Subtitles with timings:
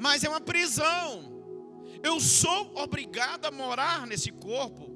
[0.00, 1.30] mas é uma prisão.
[2.02, 4.88] Eu sou obrigado a morar nesse corpo.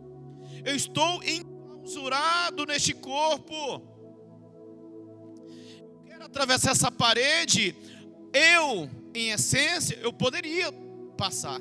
[0.64, 3.54] Eu estou enclausurado neste corpo.
[5.86, 7.76] Eu quero atravessar essa parede.
[8.32, 10.72] Eu, em essência, eu poderia
[11.18, 11.60] passar.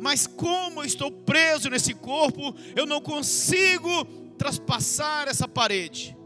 [0.00, 4.06] Mas como eu estou preso nesse corpo, eu não consigo
[4.38, 6.16] traspassar essa parede.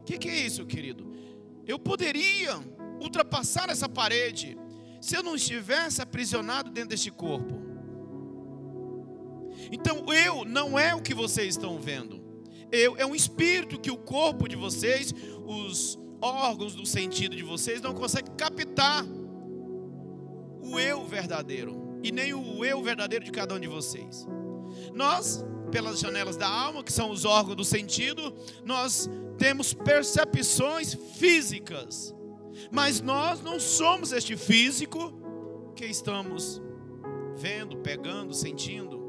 [0.00, 1.08] O que, que é isso, querido?
[1.64, 2.58] Eu poderia
[3.00, 4.58] ultrapassar essa parede
[5.00, 7.60] se eu não estivesse aprisionado dentro deste corpo.
[9.72, 12.20] Então, eu não é o que vocês estão vendo.
[12.70, 15.14] Eu é um espírito que o corpo de vocês,
[15.46, 19.04] os órgãos do sentido de vocês não conseguem captar
[20.62, 24.26] o eu verdadeiro e nem o eu verdadeiro de cada um de vocês.
[24.94, 29.08] Nós, pelas janelas da alma, que são os órgãos do sentido, nós
[29.38, 32.14] temos percepções físicas
[32.70, 35.12] mas nós não somos este físico
[35.74, 36.60] que estamos
[37.36, 39.00] vendo, pegando, sentindo.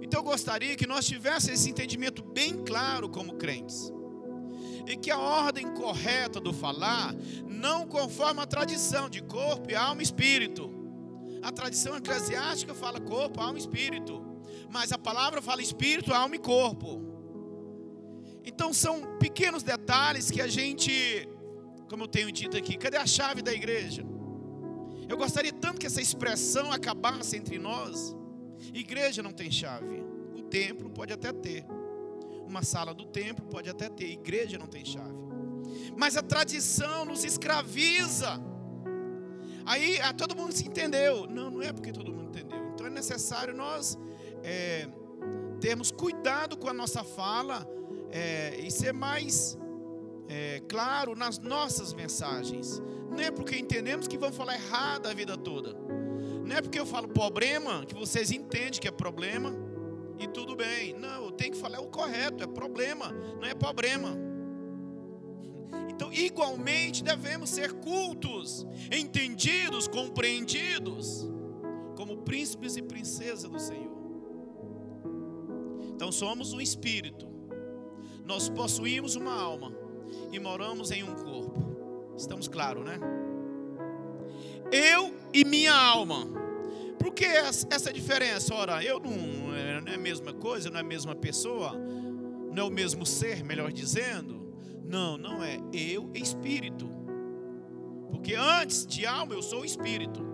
[0.00, 3.92] Então eu gostaria que nós tivéssemos esse entendimento bem claro como crentes.
[4.86, 7.12] E que a ordem correta do falar
[7.44, 10.70] não conforma a tradição de corpo, alma e espírito.
[11.42, 14.24] A tradição eclesiástica fala corpo, alma e espírito.
[14.70, 17.15] Mas a palavra fala espírito, alma e corpo.
[18.46, 21.28] Então são pequenos detalhes que a gente
[21.88, 24.04] como eu tenho dito aqui, cadê a chave da igreja?
[25.08, 28.16] Eu gostaria tanto que essa expressão acabasse entre nós.
[28.74, 30.02] Igreja não tem chave.
[30.34, 31.64] O templo pode até ter.
[32.44, 34.10] Uma sala do templo pode até ter.
[34.10, 35.14] Igreja não tem chave.
[35.96, 38.40] Mas a tradição nos escraviza.
[39.64, 41.26] Aí ah, todo mundo se entendeu.
[41.28, 42.58] Não, não é porque todo mundo entendeu.
[42.74, 43.96] Então é necessário nós
[44.42, 44.88] é,
[45.60, 47.64] termos cuidado com a nossa fala
[48.10, 49.58] é, e ser mais
[50.28, 52.80] é, claro nas nossas mensagens.
[53.10, 55.74] Não é porque entendemos que vamos falar errado a vida toda.
[56.44, 59.52] Não é porque eu falo problema que vocês entendem que é problema
[60.18, 60.94] e tudo bem.
[60.94, 64.16] Não, eu tenho que falar o correto, é problema, não é problema.
[65.88, 71.26] Então, igualmente devemos ser cultos, entendidos, compreendidos,
[71.96, 73.96] como príncipes e princesas do Senhor.
[75.88, 77.26] Então, somos um espírito,
[78.26, 79.72] nós possuímos uma alma
[80.32, 82.14] e moramos em um corpo.
[82.16, 82.98] Estamos claros, né?
[84.72, 86.26] Eu e minha alma.
[86.98, 88.52] Por que essa diferença?
[88.52, 91.72] Ora, eu não, é, não é a mesma coisa, não é a mesma pessoa,
[92.52, 94.52] não é o mesmo ser, melhor dizendo.
[94.84, 95.58] Não, não é.
[95.72, 96.90] Eu e espírito.
[98.10, 100.26] Porque antes de alma eu sou espírito.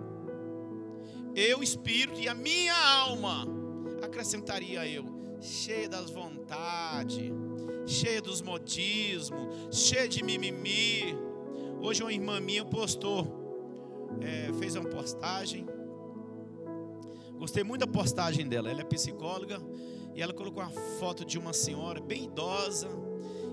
[1.35, 3.45] Eu, espírito e a minha alma.
[4.01, 5.05] Acrescentaria eu,
[5.39, 7.31] cheia das vontades
[7.85, 11.15] cheia dos modismos, cheia de mimimi.
[11.81, 13.27] Hoje uma irmã minha postou,
[14.21, 15.65] é, fez uma postagem.
[17.37, 18.69] Gostei muito da postagem dela.
[18.69, 19.61] Ela é psicóloga
[20.15, 22.87] e ela colocou uma foto de uma senhora bem idosa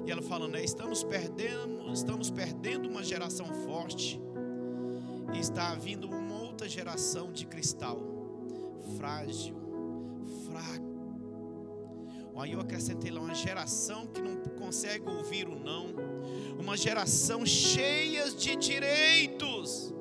[0.06, 4.20] e ela falando: né, estamos perdendo, estamos perdendo uma geração forte
[5.34, 8.00] e está vindo uma outra geração de cristal,
[8.97, 9.56] frágil,
[10.47, 10.89] fraca
[12.36, 15.88] Aí eu acrescentei lá uma geração que não consegue ouvir o não,
[16.58, 19.92] uma geração cheia de direitos,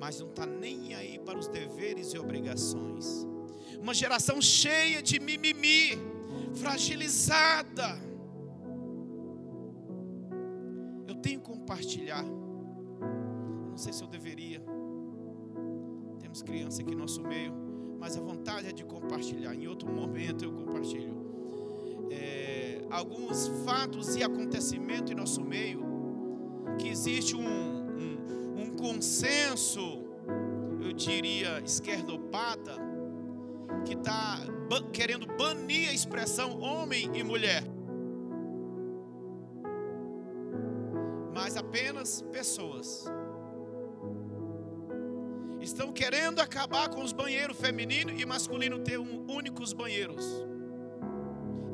[0.00, 3.26] mas não está nem aí para os deveres e obrigações.
[3.80, 5.90] Uma geração cheia de mimimi,
[6.54, 8.00] fragilizada.
[11.06, 12.24] Eu tenho que compartilhar.
[12.24, 14.62] Não sei se eu deveria.
[16.18, 17.52] Temos criança aqui no nosso meio,
[18.00, 19.54] mas a vontade é de compartilhar.
[19.54, 21.21] Em outro momento eu compartilho
[22.12, 25.82] é, alguns fatos e acontecimentos em nosso meio,
[26.78, 30.04] que existe um, um, um consenso,
[30.80, 32.76] eu diria, esquerdopata,
[33.84, 34.40] que está
[34.92, 37.62] querendo banir a expressão homem e mulher.
[41.34, 43.06] Mas apenas pessoas
[45.60, 50.51] estão querendo acabar com os banheiros feminino e masculino ter um, únicos banheiros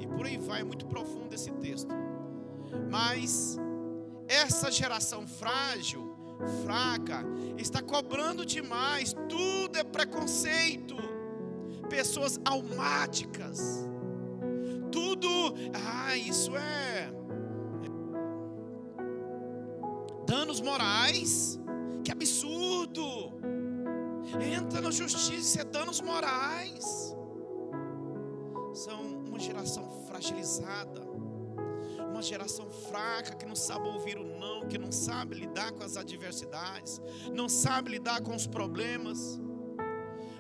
[0.09, 1.95] por aí vai, é muito profundo esse texto.
[2.91, 3.59] Mas
[4.29, 6.15] essa geração frágil,
[6.65, 7.25] fraca,
[7.57, 10.97] está cobrando demais, tudo é preconceito,
[11.89, 13.89] pessoas almáticas,
[14.93, 15.29] tudo,
[15.75, 17.11] ah, isso é
[20.27, 21.59] danos morais,
[22.05, 23.33] que absurdo,
[24.55, 27.17] entra na justiça, é danos morais,
[28.75, 31.01] são uma geração fragilizada,
[32.11, 35.97] uma geração fraca que não sabe ouvir o não, que não sabe lidar com as
[35.97, 37.01] adversidades,
[37.33, 39.41] não sabe lidar com os problemas.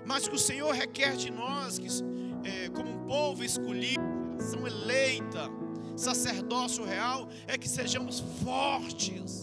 [0.04, 1.86] Mas que o Senhor requer de nós, que,
[2.42, 4.02] é, como um povo escolhido,
[4.40, 5.48] geração eleita,
[5.96, 9.42] sacerdócio real, é que sejamos fortes.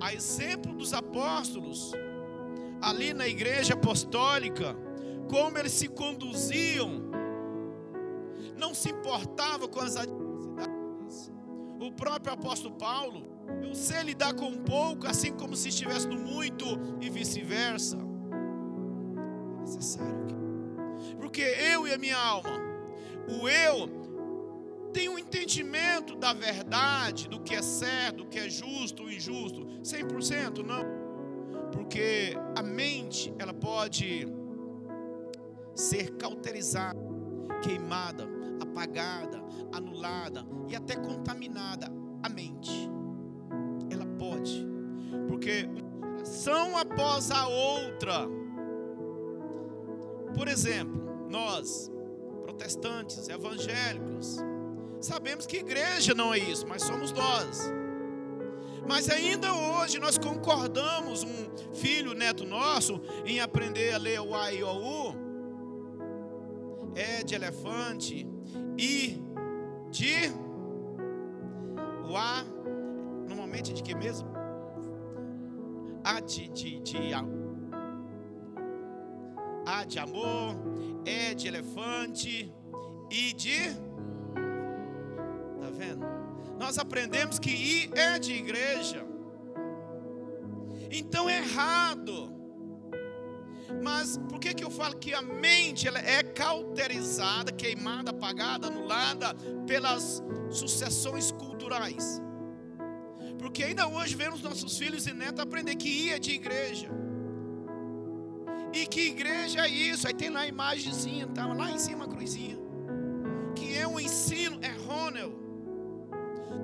[0.00, 1.92] A exemplo dos apóstolos,
[2.80, 4.74] ali na igreja apostólica,
[5.28, 7.06] como eles se conduziam,
[8.56, 11.32] não se importava com as adversidades.
[11.80, 13.26] O próprio apóstolo Paulo,
[13.62, 16.64] eu sei lidar com pouco, assim como se estivesse no muito
[17.00, 17.98] e vice-versa.
[19.56, 20.26] É necessário.
[21.20, 22.58] Porque eu e a minha alma,
[23.28, 23.88] o eu
[24.92, 29.66] tem um entendimento da verdade, do que é certo, do que é justo ou injusto,
[29.82, 31.70] 100% não.
[31.70, 34.26] Porque a mente, ela pode
[35.74, 36.98] ser cauterizada,
[37.62, 38.26] queimada,
[38.60, 39.42] apagada,
[39.72, 41.90] anulada e até contaminada
[42.22, 42.90] a mente.
[43.90, 44.66] Ela pode,
[45.28, 45.86] porque uma
[46.26, 48.28] geração após a outra.
[50.34, 51.00] Por exemplo,
[51.30, 51.90] nós,
[52.42, 54.38] protestantes, evangélicos,
[55.00, 57.72] sabemos que igreja não é isso, mas somos nós.
[58.88, 64.52] Mas ainda hoje nós concordamos, um filho, neto nosso, em aprender a ler o A
[64.52, 65.14] e o U,
[66.94, 68.26] é de elefante,
[68.78, 69.22] I
[69.90, 70.32] de
[72.16, 72.44] A,
[73.28, 74.28] normalmente de que mesmo?
[76.04, 77.14] A de, de, de
[79.66, 80.56] A de amor,
[81.04, 82.54] E de elefante,
[83.10, 83.74] I de.
[85.60, 86.06] Tá vendo?
[86.58, 89.04] Nós aprendemos que I é de igreja.
[90.90, 92.35] Então é errado
[93.96, 99.34] mas por que, que eu falo que a mente ela é cauterizada, queimada, apagada, anulada
[99.66, 102.20] pelas sucessões culturais?
[103.38, 106.90] Porque ainda hoje vemos nossos filhos e netos aprender que ia de igreja.
[108.70, 110.06] E que igreja é isso?
[110.06, 112.58] Aí tem lá a imagenzinha, tá lá em cima a cruzinha.
[113.54, 115.30] Que é um ensino errôneo.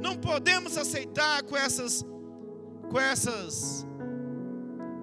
[0.02, 2.04] Não podemos aceitar com essas
[2.90, 3.86] com essas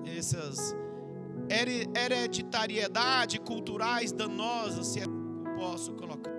[0.06, 0.76] essas
[1.50, 6.32] hereditariedade culturais danosas, se é que eu posso colocar.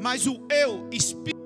[0.00, 1.36] Mas o eu, espírito,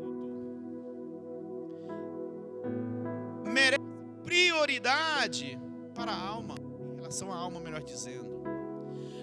[3.47, 3.85] merece
[4.25, 5.59] prioridade
[5.95, 6.55] para a alma,
[6.93, 8.41] em relação à alma, melhor dizendo.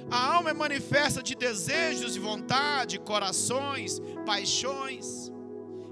[0.10, 5.32] A alma é manifesta de desejos e vontade, corações, paixões.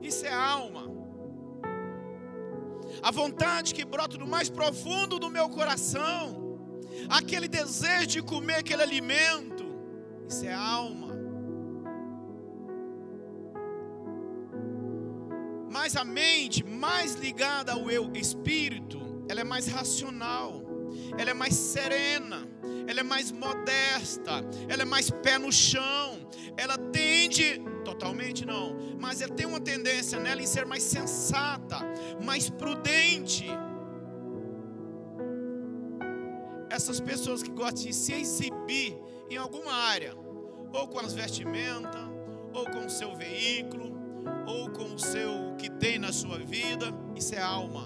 [0.02, 0.86] Isso é alma.
[3.04, 6.45] A vontade que brota do mais profundo do meu coração
[7.10, 9.66] aquele desejo de comer aquele alimento,
[10.28, 11.14] isso é alma.
[15.72, 20.62] Mas a mente, mais ligada ao eu espírito, ela é mais racional,
[21.18, 22.48] ela é mais serena,
[22.88, 29.22] ela é mais modesta, ela é mais pé no chão, ela tende, totalmente não, mas
[29.22, 31.80] ela tem uma tendência nela em ser mais sensata,
[32.24, 33.48] mais prudente
[36.76, 38.98] essas pessoas que gostam de se exibir
[39.30, 40.14] em alguma área,
[40.74, 42.02] ou com as vestimentas,
[42.54, 43.94] ou com o seu veículo,
[44.46, 47.84] ou com o seu que tem na sua vida, isso é alma.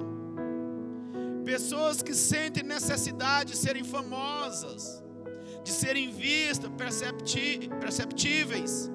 [1.45, 5.03] Pessoas que sentem necessidade de serem famosas,
[5.63, 6.69] de serem vistas,
[7.79, 8.91] perceptíveis,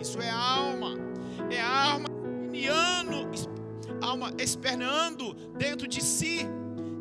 [0.00, 0.94] isso é alma.
[1.50, 2.14] É alma
[4.14, 6.46] alma esperneando dentro de si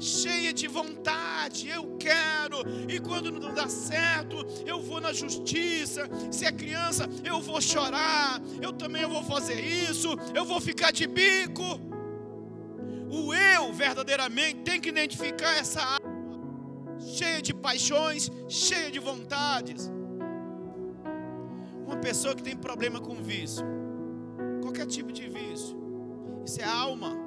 [0.04, 2.58] cheia de vontade, eu quero,
[2.90, 6.10] e quando não dá certo, eu vou na justiça.
[6.32, 11.08] Se é criança, eu vou chorar, eu também vou fazer isso, eu vou ficar de
[11.08, 11.64] bico.
[13.10, 16.14] O eu verdadeiramente tem que identificar essa alma
[17.00, 19.92] cheia de paixões, cheia de vontades.
[21.86, 23.66] Uma pessoa que tem problema com vício,
[24.62, 25.78] qualquer tipo de vício,
[26.46, 27.23] isso é alma.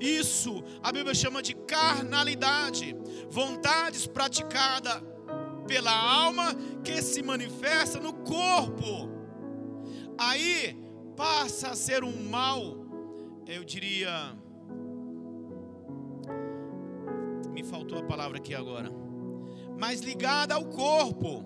[0.00, 2.96] Isso a Bíblia chama de carnalidade,
[3.30, 5.02] vontades praticadas
[5.66, 9.08] pela alma que se manifesta no corpo.
[10.18, 10.76] Aí
[11.16, 12.76] passa a ser um mal,
[13.46, 14.36] eu diria.
[17.52, 18.90] Me faltou a palavra aqui agora.
[19.78, 21.44] Mas ligada ao corpo.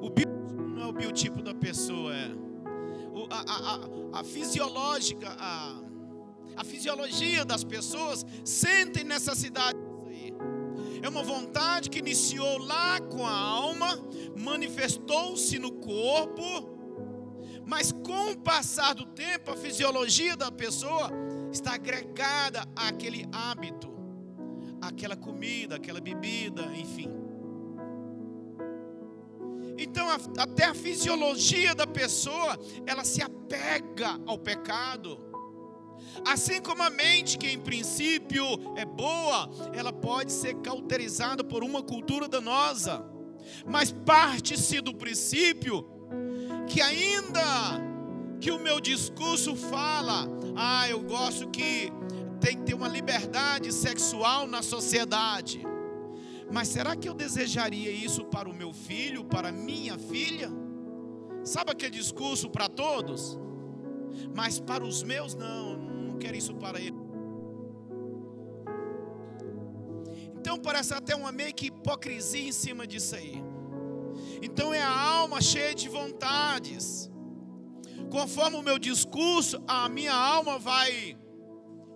[0.00, 2.30] O biotipo não é o biotipo da pessoa, é.
[3.30, 5.80] a, a, a, a fisiológica, a
[6.56, 10.32] a fisiologia das pessoas sentem necessidade disso aí.
[11.02, 13.98] É uma vontade que iniciou lá com a alma,
[14.36, 16.72] manifestou-se no corpo,
[17.66, 21.10] Mas com o passar do tempo, a fisiologia da pessoa
[21.50, 23.92] está agregada àquele hábito,
[24.80, 27.08] àquela comida, àquela bebida, enfim.
[29.78, 30.08] Então,
[30.38, 35.18] até a fisiologia da pessoa, ela se apega ao pecado.
[36.26, 38.44] Assim como a mente, que em princípio
[38.76, 43.04] é boa, ela pode ser cauterizada por uma cultura danosa.
[43.66, 45.86] Mas parte-se do princípio
[46.66, 47.80] que ainda
[48.40, 51.90] que o meu discurso fala, ah, eu gosto que
[52.40, 55.62] tem que ter uma liberdade sexual na sociedade.
[56.52, 60.50] Mas será que eu desejaria isso para o meu filho, para minha filha?
[61.42, 63.38] Sabe aquele discurso para todos?
[64.34, 65.76] Mas para os meus, não,
[66.14, 66.96] não quero isso para ele.
[70.38, 73.42] Então parece até uma meio que hipocrisia em cima disso aí.
[74.42, 77.10] Então é a alma cheia de vontades.
[78.10, 81.18] Conforme o meu discurso, a minha alma vai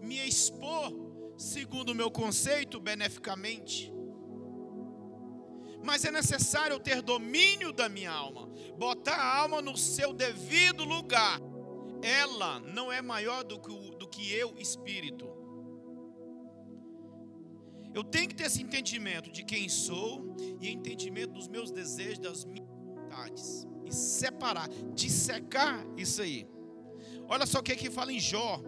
[0.02, 0.92] me expor,
[1.36, 3.92] segundo o meu conceito, beneficamente.
[5.84, 10.84] Mas é necessário eu ter domínio da minha alma, botar a alma no seu devido
[10.84, 11.40] lugar.
[12.02, 15.26] Ela não é maior do que, do que eu, espírito.
[17.94, 22.44] Eu tenho que ter esse entendimento de quem sou e entendimento dos meus desejos, das
[22.44, 23.66] minhas vontades.
[23.84, 26.46] E separar, dissecar isso aí.
[27.26, 28.62] Olha só o que aqui fala em Jó,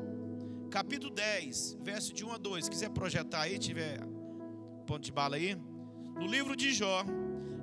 [0.71, 2.65] capítulo 10, verso de 1 a 2.
[2.65, 4.01] Se quiser projetar aí, tiver
[4.87, 5.55] ponto de bala aí.
[5.55, 7.05] No livro de Jó,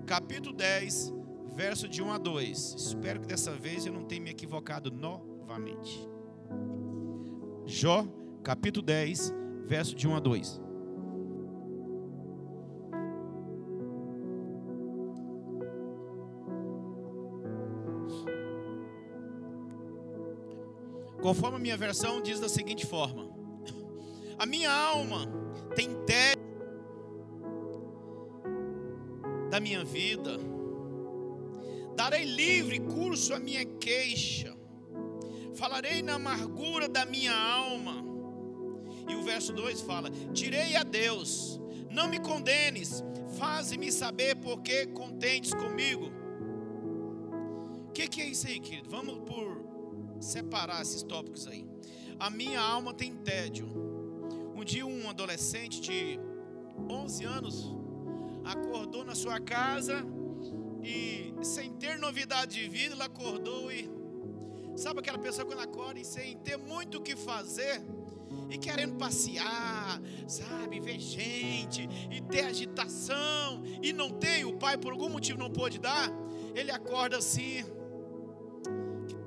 [0.05, 1.13] capítulo 10,
[1.53, 2.75] verso de 1 a 2.
[2.77, 4.89] Espero que dessa vez eu não tenha me equivocado
[5.57, 6.07] novamente.
[7.65, 8.05] Jó,
[8.43, 9.33] capítulo 10,
[9.65, 10.61] verso de 1 a 2.
[21.21, 23.29] Conforme a minha versão diz da seguinte forma:
[24.37, 25.25] A minha alma
[25.75, 26.37] tem tédio
[29.49, 30.37] da minha vida.
[31.95, 34.55] Darei livre curso à minha queixa.
[35.57, 38.05] Falarei na amargura da minha alma.
[39.09, 41.59] E o verso 2 fala: Direi a Deus,
[41.89, 43.03] não me condenes,
[43.37, 46.11] faze-me saber porque contentes comigo.
[47.87, 48.89] O que, que é isso aí, querido?
[48.89, 49.65] Vamos por
[50.19, 51.65] separar esses tópicos aí.
[52.19, 53.67] A minha alma tem tédio.
[54.55, 56.19] Um dia um adolescente de
[56.89, 57.75] 11 anos
[58.45, 60.05] acordou na sua casa
[60.83, 63.96] e sem ter novidade de vida, ele acordou e
[64.77, 67.81] sabe aquela pessoa quando acorda e sem ter muito o que fazer
[68.49, 74.91] e querendo passear, sabe, ver gente e ter agitação e não tem, o pai por
[74.91, 76.09] algum motivo não pôde dar,
[76.55, 77.63] ele acorda assim,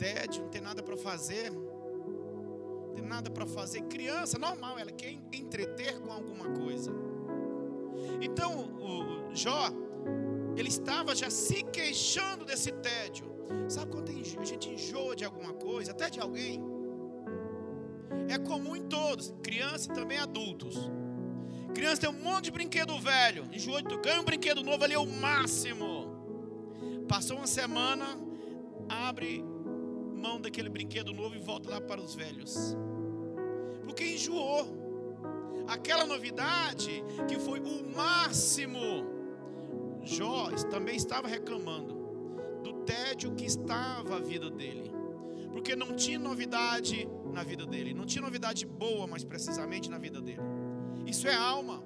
[0.00, 1.52] tédio, não tem nada para fazer.
[1.52, 3.82] Não tem nada para fazer.
[3.82, 6.90] Criança, normal, ela quer entreter com alguma coisa.
[8.22, 9.68] Então, o Jó,
[10.56, 13.26] ele estava já se queixando desse tédio.
[13.68, 16.62] Sabe quando a gente enjoa de alguma coisa, até de alguém?
[18.28, 20.90] É comum em todos, crianças e também adultos.
[21.74, 24.98] Criança tem um monte de brinquedo velho, enjoa de ganha um brinquedo novo ali é
[24.98, 26.08] o máximo.
[27.08, 28.18] Passou uma semana,
[28.88, 29.44] abre
[30.14, 32.76] mão daquele brinquedo novo e volta lá para os velhos.
[33.84, 34.78] Porque enjoou.
[35.66, 39.06] Aquela novidade que foi o máximo.
[40.02, 41.99] Jó também estava reclamando
[42.60, 44.90] do tédio que estava a vida dele.
[45.52, 50.20] Porque não tinha novidade na vida dele, não tinha novidade boa, mais precisamente na vida
[50.20, 50.42] dele.
[51.06, 51.82] Isso é alma.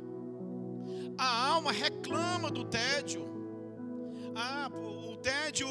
[1.16, 3.24] A alma reclama do tédio.
[4.34, 5.68] Ah, o tédio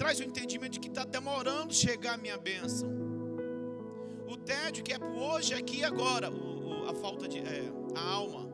[0.00, 2.88] traz o entendimento de que está demorando chegar a minha bênção.
[4.26, 7.70] O tédio que é para hoje, aqui e agora, o, o, a falta de é,
[7.94, 8.49] a alma.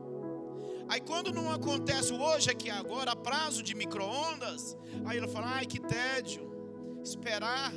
[0.89, 5.65] Aí quando não acontece hoje, aqui e agora, prazo de micro-ondas, aí ela fala, ai
[5.65, 6.49] que tédio,
[7.03, 7.73] esperar.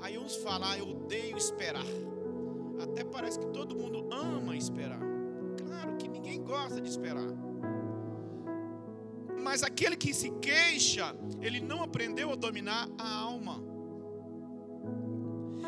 [0.00, 1.84] Aí uns falam, ah, eu odeio esperar.
[2.82, 5.00] Até parece que todo mundo ama esperar.
[5.64, 7.32] Claro que ninguém gosta de esperar.
[9.40, 13.62] Mas aquele que se queixa, ele não aprendeu a dominar a alma.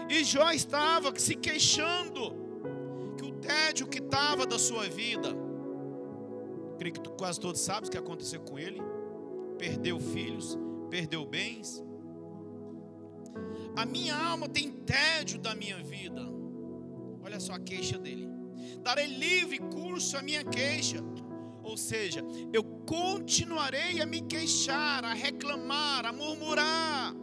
[0.08, 2.36] E Jó estava se queixando
[3.16, 5.43] que o tédio que estava da sua vida,
[6.78, 8.80] creio que quase todos sabem o que aconteceu com ele.
[9.58, 10.58] Perdeu filhos,
[10.90, 11.82] perdeu bens.
[13.76, 16.22] A minha alma tem tédio da minha vida.
[17.22, 18.28] Olha só a queixa dele.
[18.82, 20.98] Darei livre curso à minha queixa.
[21.62, 27.14] Ou seja, eu continuarei a me queixar, a reclamar, a murmurar.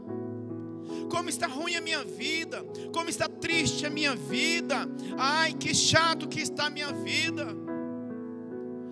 [1.09, 4.87] como está ruim a minha vida, como está triste a minha vida.
[5.17, 7.47] Ai, que chato que está a minha vida.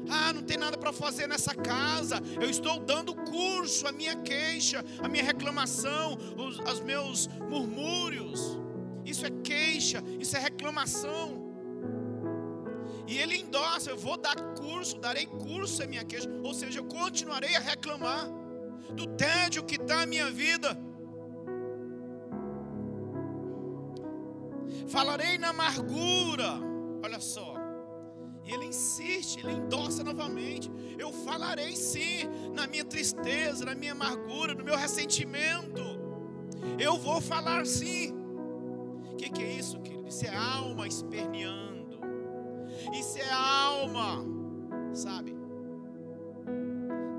[0.09, 2.21] Ah, não tem nada para fazer nessa casa.
[2.41, 8.57] Eu estou dando curso à minha queixa, à minha reclamação, os, aos meus murmúrios.
[9.05, 11.49] Isso é queixa, isso é reclamação.
[13.07, 16.29] E ele endossa: eu vou dar curso, darei curso à minha queixa.
[16.43, 18.29] Ou seja, eu continuarei a reclamar
[18.93, 20.77] do tédio que está a minha vida.
[24.87, 26.59] Falarei na amargura.
[27.03, 27.58] Olha só.
[28.49, 30.71] E ele insiste, ele endossa novamente.
[30.97, 35.83] Eu falarei sim, na minha tristeza, na minha amargura, no meu ressentimento.
[36.79, 38.11] Eu vou falar sim.
[39.11, 40.07] O que, que é isso, querido?
[40.07, 41.99] Isso é alma esperneando.
[42.91, 44.25] Isso é alma,
[44.93, 45.37] sabe?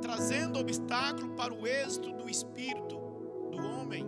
[0.03, 2.97] Trazendo obstáculo para o êxito do espírito
[3.53, 4.05] do homem.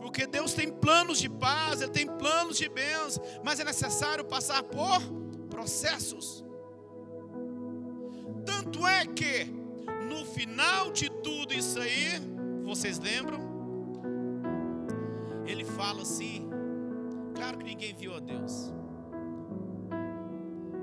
[0.00, 4.64] Porque Deus tem planos de paz, Ele tem planos de bênção, mas é necessário passar
[4.64, 5.00] por
[5.54, 6.44] processos.
[8.44, 9.44] Tanto é que,
[10.08, 12.08] no final de tudo isso aí,
[12.64, 13.38] vocês lembram?
[15.46, 16.50] Ele fala assim:
[17.36, 18.72] claro que ninguém viu a Deus,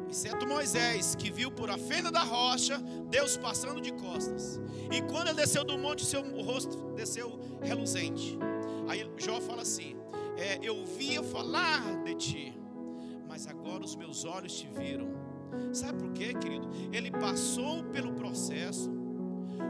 [0.10, 4.60] exceto Moisés, que viu por a fenda da rocha Deus passando de costas.
[4.90, 8.40] E quando ele desceu do monte, seu rosto desceu reluzente.
[8.88, 9.98] Aí Jó fala assim:
[10.38, 12.61] é, Eu via falar de ti
[13.32, 15.08] mas agora os meus olhos te viram.
[15.72, 16.70] Sabe por quê, querido?
[16.92, 18.92] Ele passou pelo processo.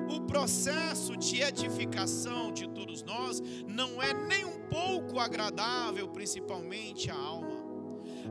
[0.09, 7.15] O processo de edificação de todos nós não é nem um pouco agradável, principalmente a
[7.15, 7.61] alma.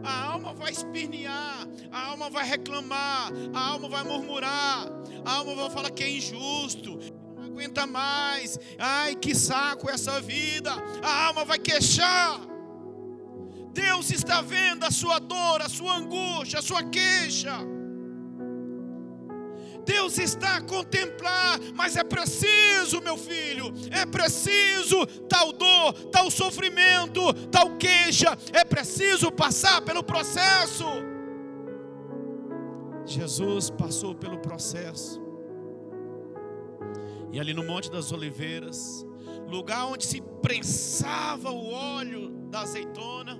[0.02, 4.88] A alma vai espernear, a alma vai reclamar, a alma vai murmurar,
[5.24, 6.98] a alma vai falar que é injusto,
[7.36, 10.72] não aguenta mais, ai que saco essa vida,
[11.04, 12.50] a alma vai queixar.
[13.72, 17.58] Deus está vendo a sua dor, a sua angústia, a sua queixa.
[19.84, 27.32] Deus está a contemplar, mas é preciso, meu filho, é preciso tal dor, tal sofrimento,
[27.50, 30.84] tal queixa, é preciso passar pelo processo.
[33.04, 35.20] Jesus passou pelo processo,
[37.32, 39.04] e ali no Monte das Oliveiras,
[39.48, 43.38] lugar onde se prensava o óleo da azeitona,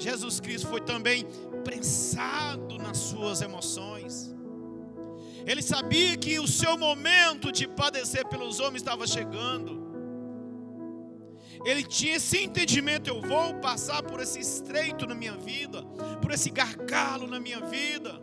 [0.00, 1.26] Jesus Cristo foi também
[1.62, 4.34] prensado nas suas emoções.
[5.46, 9.80] Ele sabia que o seu momento de padecer pelos homens estava chegando.
[11.64, 15.82] Ele tinha esse entendimento: eu vou passar por esse estreito na minha vida,
[16.22, 18.20] por esse gargalo na minha vida.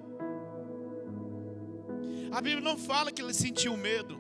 [2.31, 4.19] A Bíblia não fala que ele sentiu medo,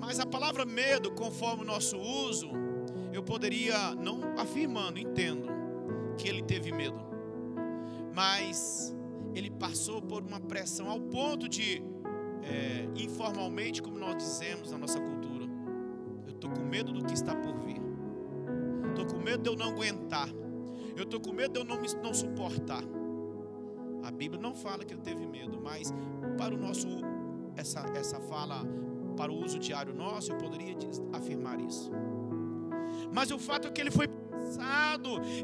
[0.00, 2.50] mas a palavra medo, conforme o nosso uso,
[3.12, 5.61] eu poderia, não afirmando, entendo,
[6.14, 6.98] que ele teve medo,
[8.14, 8.94] mas
[9.34, 11.82] ele passou por uma pressão ao ponto de,
[12.42, 15.46] é, informalmente, como nós dizemos na nossa cultura,
[16.26, 17.80] eu estou com medo do que está por vir,
[18.88, 20.28] estou com medo de eu não aguentar,
[20.96, 22.82] eu estou com medo de eu não, não suportar.
[24.02, 25.92] A Bíblia não fala que ele teve medo, mas
[26.36, 26.88] para o nosso
[27.56, 28.64] essa, essa fala
[29.16, 30.76] para o uso diário nosso, eu poderia
[31.12, 31.90] afirmar isso.
[33.12, 34.08] Mas o fato é que ele foi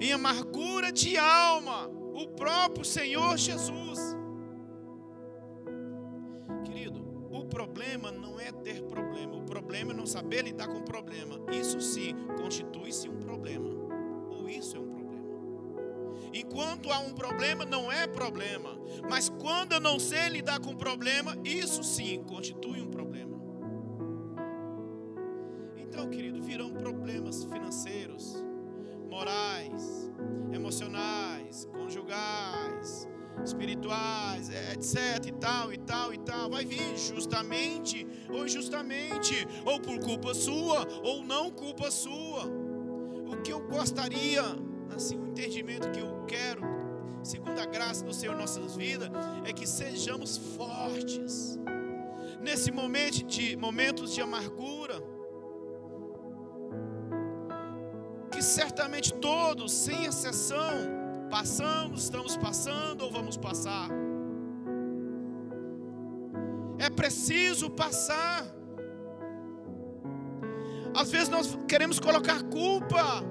[0.01, 3.99] em amargura de alma, o próprio Senhor Jesus.
[6.65, 10.83] Querido, o problema não é ter problema, o problema é não saber lidar com o
[10.83, 11.41] problema.
[11.53, 13.69] Isso sim constitui-se um problema,
[14.31, 14.99] ou isso é um problema.
[16.33, 20.77] Enquanto há um problema, não é problema, mas quando eu não sei lidar com o
[20.77, 23.37] problema, isso sim constitui um problema.
[25.77, 28.45] Então, querido, virão problemas financeiros,
[29.19, 30.13] morais,
[30.53, 33.09] emocionais, conjugais,
[33.45, 36.51] espirituais, etc e tal e tal e tal.
[36.51, 42.45] Vai vir justamente ou injustamente, ou por culpa sua ou não culpa sua.
[43.33, 44.43] O que eu gostaria,
[44.95, 46.63] assim, o entendimento que eu quero,
[47.23, 49.11] segundo a graça do Senhor em nossas vidas,
[49.45, 51.59] é que sejamos fortes.
[52.41, 55.03] Nesse momento de momentos de amargura,
[58.39, 60.73] que certamente todos, sem exceção,
[61.29, 63.89] passamos, estamos passando ou vamos passar.
[66.79, 68.47] É preciso passar.
[70.95, 73.25] Às vezes nós queremos colocar culpa.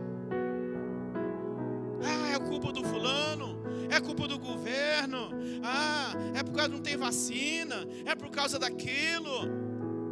[2.03, 5.29] Ah, é culpa do fulano, é culpa do governo.
[5.63, 9.66] Ah, é por causa que não tem vacina, é por causa daquilo.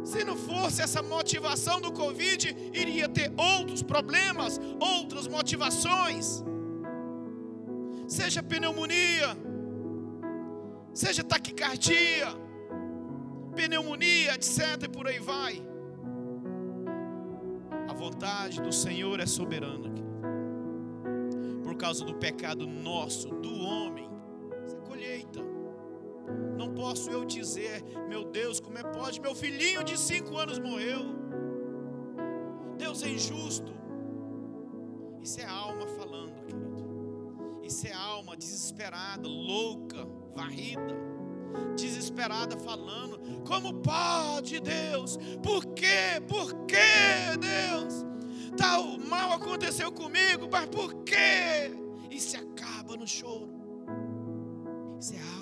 [0.06, 6.44] Se não fosse essa motivação do Covid, iria ter outros problemas, outras motivações.
[8.06, 9.36] Seja pneumonia,
[10.94, 12.28] seja taquicardia,
[13.56, 14.84] pneumonia, etc.
[14.84, 15.60] e por aí vai.
[17.88, 19.90] A vontade do Senhor é soberana.
[21.64, 24.08] Por causa do pecado nosso, do homem,
[24.64, 25.55] essa colheita.
[26.56, 29.20] Não posso eu dizer, meu Deus, como é pode?
[29.20, 31.14] Meu filhinho de cinco anos morreu.
[32.76, 33.72] Deus é injusto.
[35.22, 36.66] Isso é alma falando, querido.
[37.62, 40.94] Isso é alma desesperada, louca, varrida,
[41.76, 45.18] desesperada falando: Como pode, Deus?
[45.42, 46.20] Por quê?
[46.28, 48.06] Por quê, Deus?
[48.56, 51.72] Tal mal aconteceu comigo, mas por quê?
[52.10, 53.50] E se acaba no choro.
[55.00, 55.35] Isso é.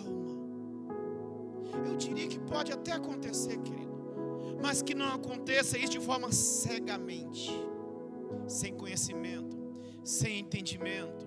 [1.86, 3.94] Eu diria que pode até acontecer, querido,
[4.62, 7.50] mas que não aconteça isso de forma cegamente,
[8.46, 9.56] sem conhecimento,
[10.02, 11.26] sem entendimento.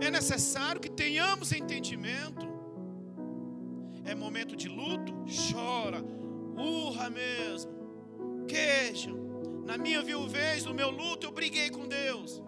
[0.00, 2.48] É necessário que tenhamos entendimento.
[4.04, 5.12] É momento de luto,
[5.50, 6.02] chora,
[6.56, 7.70] urra mesmo,
[8.46, 9.10] queixa.
[9.64, 12.42] Na minha viuvez, no meu luto, eu briguei com Deus.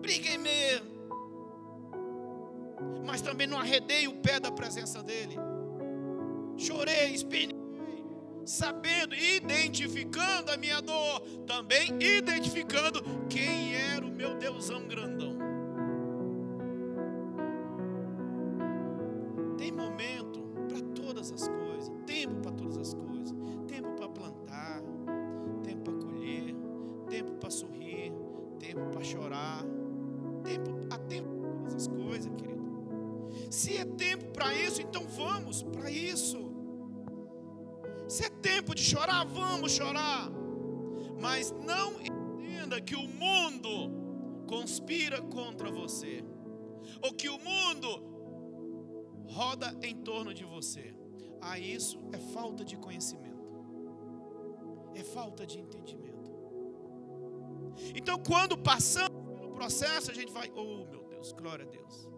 [0.00, 0.98] Briguei mesmo.
[3.06, 5.47] Mas também não arredei o pé da presença dEle.
[6.58, 7.54] Chorei, espinhei,
[8.44, 15.38] sabendo, identificando a minha dor, também identificando quem era o meu Deusão grandão.
[19.56, 23.32] Tem momento para todas as coisas, tempo para todas as coisas,
[23.68, 24.82] tempo para plantar,
[25.62, 26.56] tempo para colher,
[27.08, 28.12] tempo para sorrir,
[28.58, 29.64] tempo para chorar,
[30.42, 32.58] tempo há tempo para todas as coisas, querido.
[33.48, 36.47] Se é tempo para isso, então vamos para isso.
[38.08, 40.30] Se é tempo de chorar, vamos chorar.
[41.20, 46.24] Mas não entenda que o mundo conspira contra você,
[47.02, 47.90] ou que o mundo
[49.26, 50.94] roda em torno de você.
[51.40, 53.44] Ah, isso é falta de conhecimento,
[54.94, 56.32] é falta de entendimento.
[57.94, 62.08] Então, quando passamos pelo processo, a gente vai, oh meu Deus, glória a Deus.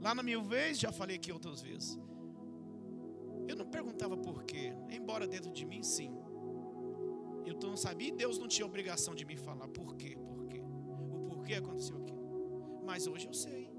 [0.00, 1.98] Lá na minha vez, já falei aqui outras vezes.
[3.48, 6.12] Eu não perguntava por quê, embora dentro de mim sim.
[7.44, 10.60] Eu não sabia e Deus não tinha obrigação de me falar por quê, por quê,
[10.60, 12.82] o porquê aconteceu aquilo.
[12.84, 13.70] Mas hoje eu sei.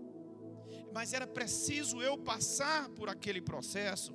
[0.93, 4.13] Mas era preciso eu passar por aquele processo.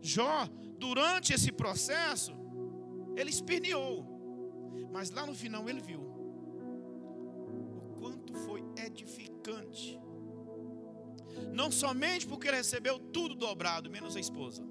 [0.00, 0.46] Jó,
[0.78, 2.32] durante esse processo,
[3.16, 4.04] ele esperneou.
[4.92, 10.00] Mas lá no final ele viu o quanto foi edificante
[11.52, 14.62] não somente porque ele recebeu tudo dobrado, menos a esposa.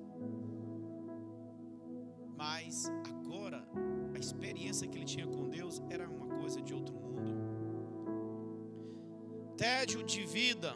[2.35, 3.67] Mas agora,
[4.13, 7.33] a experiência que ele tinha com Deus era uma coisa de outro mundo.
[9.57, 10.75] Tédio de vida,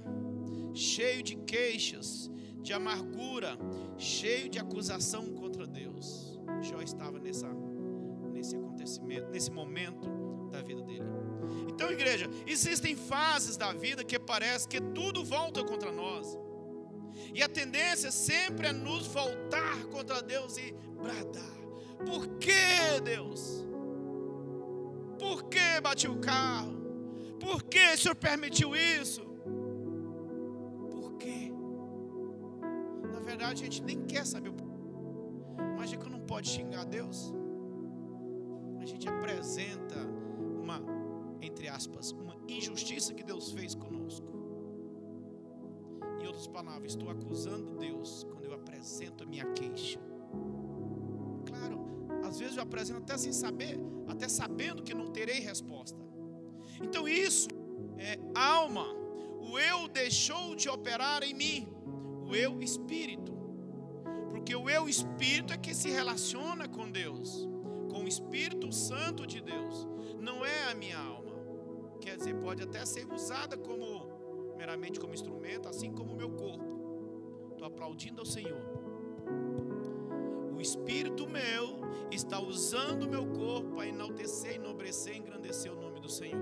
[0.74, 3.58] cheio de queixas, de amargura,
[3.98, 6.40] cheio de acusação contra Deus.
[6.62, 7.48] Jó estava nessa,
[8.32, 10.19] nesse acontecimento, nesse momento.
[11.80, 16.38] Então, igreja, existem fases da vida que parece que tudo volta contra nós.
[17.34, 21.58] E a tendência sempre é nos voltar contra Deus e bradar.
[22.06, 23.66] Por que, Deus?
[25.18, 26.74] Por que bati o carro?
[27.40, 29.22] Por que o Senhor permitiu isso?
[30.92, 31.50] Por quê?
[33.10, 34.84] Na verdade, a gente nem quer saber o porquê.
[35.78, 37.34] Mas que não pode xingar Deus.
[38.82, 39.99] A gente apresenta
[41.80, 44.28] aspas, uma injustiça que Deus fez conosco.
[46.22, 50.00] Em outras palavras, estou acusando Deus quando eu apresento a minha queixa.
[51.46, 51.78] Claro,
[52.28, 55.98] às vezes eu apresento até sem saber, até sabendo que não terei resposta.
[56.82, 57.48] Então isso
[57.98, 58.86] é alma.
[59.40, 61.66] O eu deixou de operar em mim,
[62.28, 63.32] o eu espírito.
[64.30, 67.48] Porque o eu espírito é que se relaciona com Deus,
[67.90, 69.88] com o Espírito Santo de Deus,
[70.20, 71.29] não é a minha alma
[72.10, 77.52] quer dizer, pode até ser usada como meramente como instrumento, assim como o meu corpo.
[77.52, 78.66] Estou aplaudindo ao Senhor.
[80.56, 86.10] O espírito meu está usando o meu corpo para enaltecer, enobrecer, engrandecer o nome do
[86.10, 86.42] Senhor.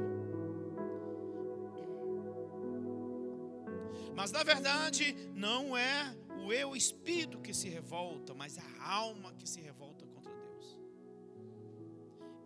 [4.16, 9.48] Mas na verdade, não é o eu espírito que se revolta, mas a alma que
[9.48, 10.80] se revolta contra Deus.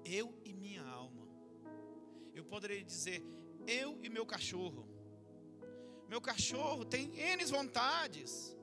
[0.03, 0.34] Eu
[2.33, 3.23] eu poderia dizer,
[3.67, 4.87] eu e meu cachorro.
[6.07, 8.57] Meu cachorro tem N vontades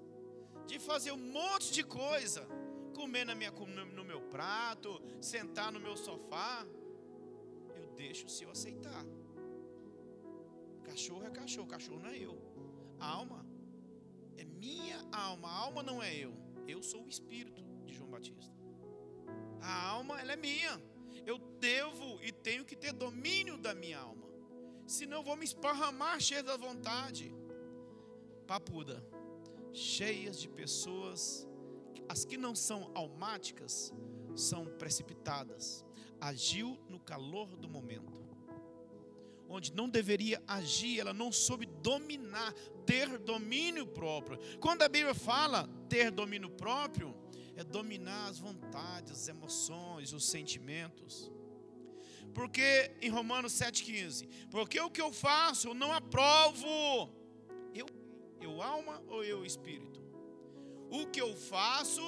[0.67, 2.47] de fazer um monte de coisa,
[2.95, 6.67] comer na minha, no meu prato, sentar no meu sofá,
[7.75, 9.05] eu deixo se eu aceitar.
[10.83, 12.37] Cachorro é cachorro, cachorro não é eu.
[12.99, 13.47] A alma
[14.37, 16.35] é minha alma, a alma não é eu.
[16.67, 18.53] Eu sou o espírito de João Batista.
[19.61, 20.81] A alma, ela é minha.
[21.31, 24.27] Eu devo e tenho que ter domínio da minha alma.
[24.87, 27.25] Senão eu vou me esparramar cheio da vontade.
[28.47, 29.05] Papuda,
[29.71, 31.47] cheias de pessoas,
[32.09, 33.93] as que não são almáticas,
[34.35, 35.85] são precipitadas.
[36.19, 38.29] Agiu no calor do momento
[39.49, 42.53] onde não deveria agir, ela não soube dominar,
[42.85, 44.39] ter domínio próprio.
[44.61, 47.15] Quando a Bíblia fala ter domínio próprio,
[47.59, 51.29] é dominar as vontades, as emoções, os sentimentos.
[52.33, 56.69] Porque em Romanos 7,15, porque o que eu faço eu não aprovo,
[57.75, 57.87] eu,
[58.41, 60.01] eu alma ou eu espírito?
[60.89, 62.01] O que eu faço,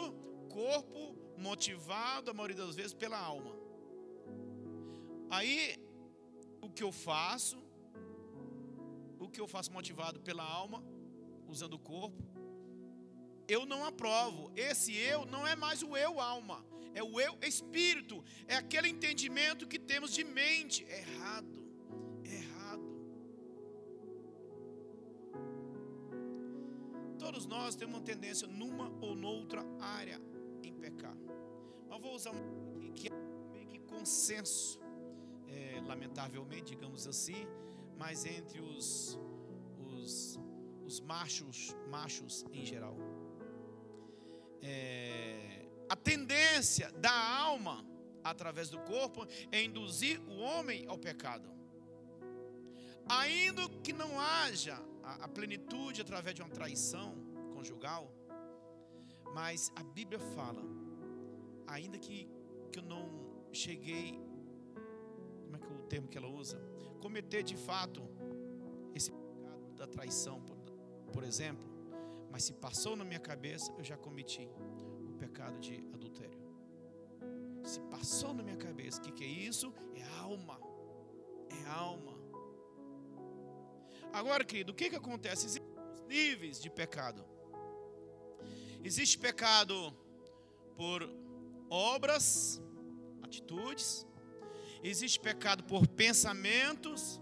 [0.49, 3.53] corpo motivado a maioria das vezes pela alma.
[5.29, 5.77] Aí
[6.61, 7.59] o que eu faço,
[9.19, 10.81] o que eu faço motivado pela alma,
[11.49, 12.30] usando o corpo,
[13.53, 14.51] eu não aprovo.
[14.55, 19.67] Esse eu não é mais o eu alma, é o eu espírito, é aquele entendimento
[19.67, 20.85] que temos de mente.
[20.89, 21.57] É errado,
[22.25, 22.89] é errado.
[27.19, 30.21] Todos nós temos uma tendência numa ou noutra área
[30.63, 31.17] em pecar.
[31.89, 33.17] Mas vou usar um que é
[33.53, 34.81] meio que consenso
[35.49, 37.47] é, lamentavelmente, digamos assim,
[37.99, 39.19] mas entre os,
[39.89, 40.39] os,
[40.85, 42.97] os machos, machos em geral.
[44.63, 47.85] É, a tendência da alma,
[48.23, 51.49] através do corpo, é induzir o homem ao pecado.
[53.09, 57.17] Ainda que não haja a, a plenitude através de uma traição
[57.55, 58.13] conjugal,
[59.35, 60.63] mas a Bíblia fala,
[61.67, 62.29] ainda que,
[62.71, 64.31] que eu não cheguei
[65.91, 66.57] termo que ela usa.
[67.01, 68.01] Cometer de fato
[68.95, 70.57] esse pecado da traição, por,
[71.13, 71.69] por exemplo,
[72.31, 74.49] mas se passou na minha cabeça, eu já cometi
[75.09, 76.41] o pecado de adultério.
[77.65, 79.73] Se passou na minha cabeça, o que, que é isso?
[79.95, 80.59] É alma.
[81.51, 82.19] É alma.
[84.13, 85.47] Agora, querido, o que, que acontece?
[85.47, 85.69] Existem
[86.09, 87.25] níveis de pecado.
[88.83, 89.95] Existe pecado
[90.77, 91.09] por
[91.69, 92.61] obras,
[93.23, 94.07] atitudes,
[94.83, 97.21] Existe pecado por pensamentos.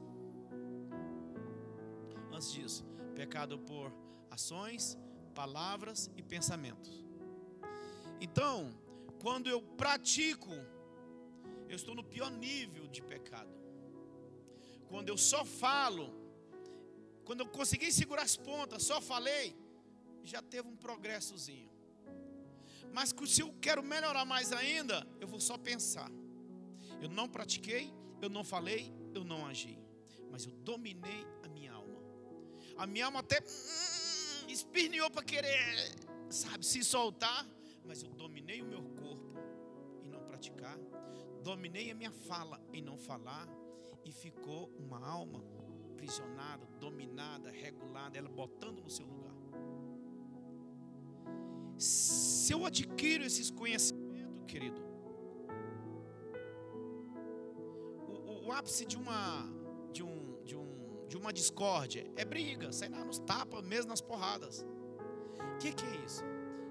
[2.33, 2.85] Antes disso,
[3.17, 3.93] pecado por
[4.39, 4.97] ações,
[5.35, 7.05] palavras e pensamentos.
[8.21, 8.73] Então,
[9.21, 10.55] quando eu pratico,
[11.69, 13.53] eu estou no pior nível de pecado.
[14.91, 16.07] Quando eu só falo,
[17.25, 19.57] quando eu consegui segurar as pontas, só falei,
[20.23, 21.71] já teve um progressozinho.
[22.93, 26.11] Mas se eu quero melhorar mais ainda, eu vou só pensar.
[27.03, 29.77] Eu não pratiquei, eu não falei, eu não agi.
[30.31, 31.99] Mas eu dominei a minha alma.
[32.77, 33.41] A minha alma até
[34.53, 35.95] esperneou para querer,
[36.31, 37.47] sabe, se soltar.
[37.85, 39.35] Mas eu dominei o meu corpo
[40.05, 40.79] em não praticar.
[41.43, 43.49] Dominei a minha fala em não falar.
[44.05, 45.45] E ficou uma alma
[45.97, 49.35] prisionada, dominada, regulada, ela botando no seu lugar.
[51.77, 54.81] Se eu adquiro esses conhecimentos, querido,
[58.47, 59.47] o ápice de uma
[59.93, 64.01] de um de um de uma discórdia é briga, sai lá nos tapas, mesmo nas
[64.01, 64.65] porradas.
[65.55, 66.23] O que, que é isso?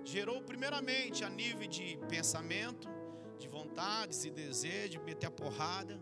[0.03, 2.87] Gerou primeiramente a nível de pensamento,
[3.37, 5.99] de vontades e desejo, de meter a porrada.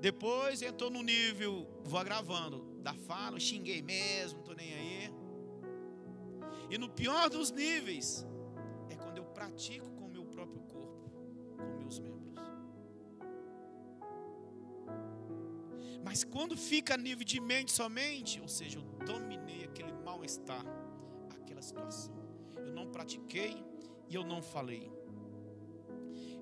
[0.00, 5.14] Depois entrou no nível, vou agravando, da fala, xinguei mesmo, não tô nem aí.
[6.68, 8.26] E no pior dos níveis,
[8.90, 9.93] é quando eu pratico
[16.04, 20.64] Mas quando fica a nível de mente somente, ou seja, eu dominei aquele mal-estar,
[21.40, 22.14] aquela situação.
[22.56, 23.64] Eu não pratiquei
[24.08, 24.92] e eu não falei.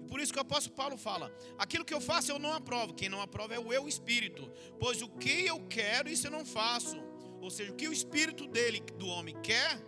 [0.00, 2.92] E por isso que o apóstolo Paulo fala: aquilo que eu faço eu não aprovo.
[2.92, 4.50] Quem não aprova é o eu espírito.
[4.80, 6.96] Pois o que eu quero, isso eu não faço.
[7.40, 9.80] Ou seja, o que o espírito dele, do homem, quer,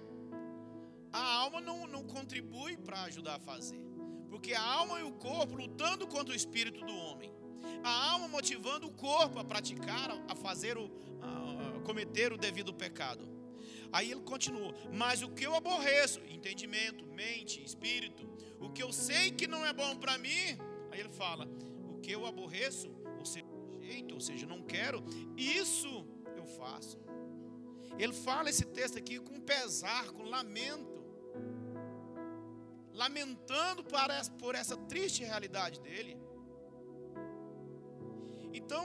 [1.12, 3.84] a alma não, não contribui para ajudar a fazer.
[4.28, 7.32] Porque a alma e o corpo lutando contra o espírito do homem
[7.82, 13.28] a alma motivando o corpo a praticar, a fazer o, a cometer o devido pecado.
[13.92, 18.28] Aí ele continua: Mas o que eu aborreço, entendimento, mente, espírito,
[18.60, 20.58] o que eu sei que não é bom para mim,
[20.90, 21.48] aí ele fala:
[21.92, 23.46] O que eu aborreço, ou seja,
[23.80, 25.04] jeito, ou seja, não quero,
[25.36, 26.98] isso eu faço.
[27.98, 31.04] Ele fala esse texto aqui com pesar, com lamento.
[32.92, 33.82] lamentando
[34.38, 36.16] por essa triste realidade dele.
[38.54, 38.84] Então,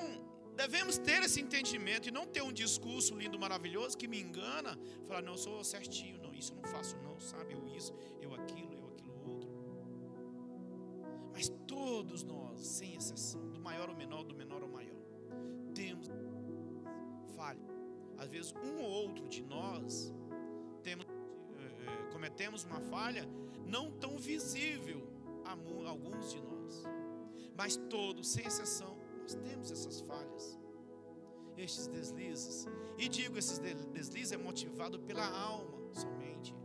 [0.55, 5.21] devemos ter esse entendimento e não ter um discurso lindo, maravilhoso que me engana, falar,
[5.21, 7.53] não, eu sou certinho, não, isso eu não faço, não, sabe?
[7.53, 9.49] Eu isso, eu aquilo, eu aquilo outro.
[11.31, 14.99] Mas todos nós, sem exceção, do maior ao menor, do menor ao maior,
[15.75, 16.09] temos
[17.35, 17.69] falha.
[18.17, 20.13] Às vezes, um ou outro de nós
[20.83, 23.25] temos, eh, cometemos uma falha
[23.65, 25.07] não tão visível
[25.45, 25.51] a
[25.89, 26.83] alguns de nós,
[27.55, 28.98] mas todos, sem exceção,
[29.29, 30.57] nós temos essas falhas,
[31.55, 32.65] estes deslizes.
[32.97, 36.55] E digo, esses deslizes é motivado pela alma somente.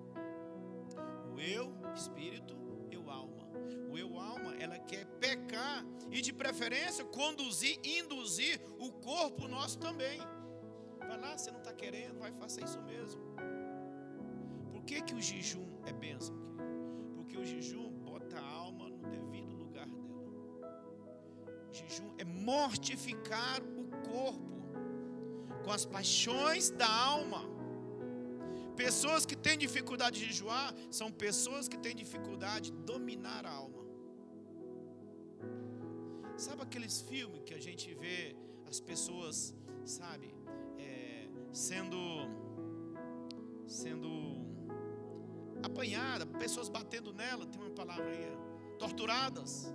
[1.35, 2.57] O eu, espírito,
[2.91, 3.47] eu alma.
[3.91, 10.19] O eu alma, ela quer pecar e de preferência conduzir, induzir o corpo nosso também.
[11.01, 13.21] Vai lá, você não está querendo, vai faça isso mesmo.
[14.73, 16.35] Por que, que o jejum é bênção?
[17.15, 17.93] Porque o jejum
[21.81, 24.55] jejum é mortificar o corpo
[25.65, 27.43] com as paixões da alma.
[28.77, 33.83] Pessoas que têm dificuldade de jejuar são pessoas que têm dificuldade de dominar a alma.
[36.37, 38.37] Sabe aqueles filmes que a gente vê
[38.69, 40.35] as pessoas, sabe,
[40.79, 41.97] é, sendo
[43.67, 44.11] sendo
[45.63, 48.37] apanhada, pessoas batendo nela, tem uma palavra aí, é,
[48.79, 49.73] torturadas.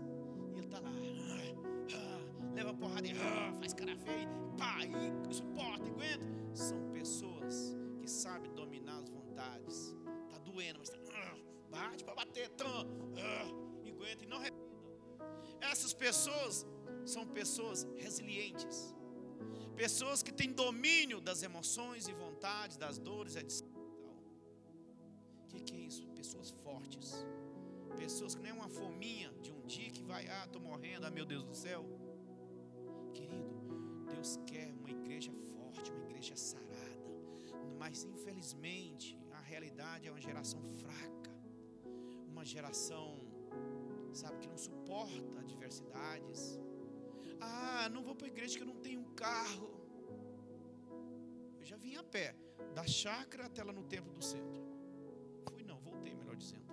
[2.59, 6.25] Leva porrada e ah, faz cara feia, pá, e suporta, e aguenta.
[6.53, 9.95] São pessoas que sabem dominar as vontades.
[10.25, 11.37] Está doendo, mas tá,
[11.69, 12.69] bate para bater, tão,
[13.85, 14.67] e aguenta e não repita.
[15.61, 16.65] Essas pessoas
[17.05, 18.93] são pessoas resilientes.
[19.77, 23.65] Pessoas que têm domínio das emoções e vontades, das dores, etc.
[25.43, 26.05] O que, que é isso?
[26.09, 27.25] Pessoas fortes.
[27.95, 31.25] Pessoas que nem uma fominha de um dia que vai, ah, estou morrendo, ah, meu
[31.25, 31.98] Deus do céu.
[33.13, 33.53] Querido,
[34.13, 36.69] Deus quer uma igreja forte, uma igreja sarada.
[37.77, 41.31] Mas infelizmente, a realidade é uma geração fraca.
[42.27, 43.19] Uma geração,
[44.13, 46.59] sabe, que não suporta adversidades.
[47.39, 49.69] Ah, não vou para a igreja que eu não tenho um carro.
[51.59, 52.35] Eu já vim a pé,
[52.73, 54.61] da chácara até lá no templo do centro.
[55.49, 56.67] Fui não, voltei, melhor dizendo.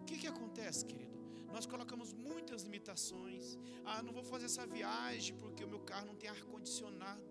[0.00, 1.17] O que, que acontece, querido?
[1.52, 3.58] Nós colocamos muitas limitações.
[3.84, 7.22] Ah, não vou fazer essa viagem porque o meu carro não tem ar-condicionado.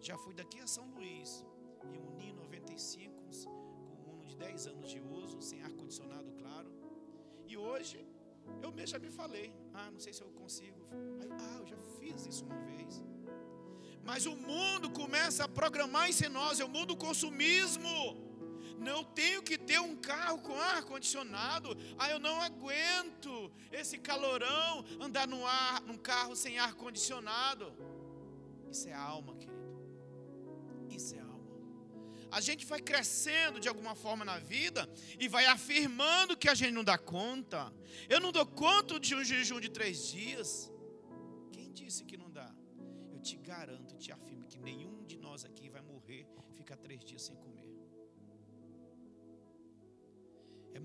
[0.00, 1.44] Já fui daqui a São Luís,
[1.92, 3.18] em um Ni 95,
[4.04, 6.70] com um de 10 anos de uso, sem ar-condicionado, claro.
[7.46, 8.06] E hoje,
[8.62, 10.80] eu mesmo já me falei, ah, não sei se eu consigo.
[11.40, 13.02] Ah, eu já fiz isso uma vez.
[14.02, 18.27] Mas o mundo começa a programar isso em nós, é o mundo consumismo.
[18.78, 21.76] Não tenho que ter um carro com ar condicionado.
[21.98, 27.72] Ah, eu não aguento esse calorão andar num, ar, num carro sem ar condicionado.
[28.70, 29.58] Isso é alma, querido.
[30.88, 31.28] Isso é alma.
[32.30, 34.88] A gente vai crescendo de alguma forma na vida
[35.18, 37.72] e vai afirmando que a gente não dá conta.
[38.08, 40.70] Eu não dou conta de um jejum de três dias.
[41.50, 42.54] Quem disse que não dá?
[43.10, 47.22] Eu te garanto, te afirmo que nenhum de nós aqui vai morrer, ficar três dias
[47.22, 47.47] sem comer.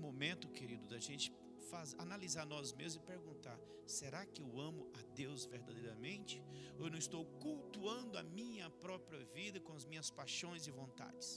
[0.06, 1.32] Momento, querido, da gente
[1.70, 6.42] faz, analisar nós mesmos e perguntar: será que eu amo a Deus verdadeiramente?
[6.78, 11.28] Ou eu não estou cultuando a minha própria vida com as minhas paixões e vontades?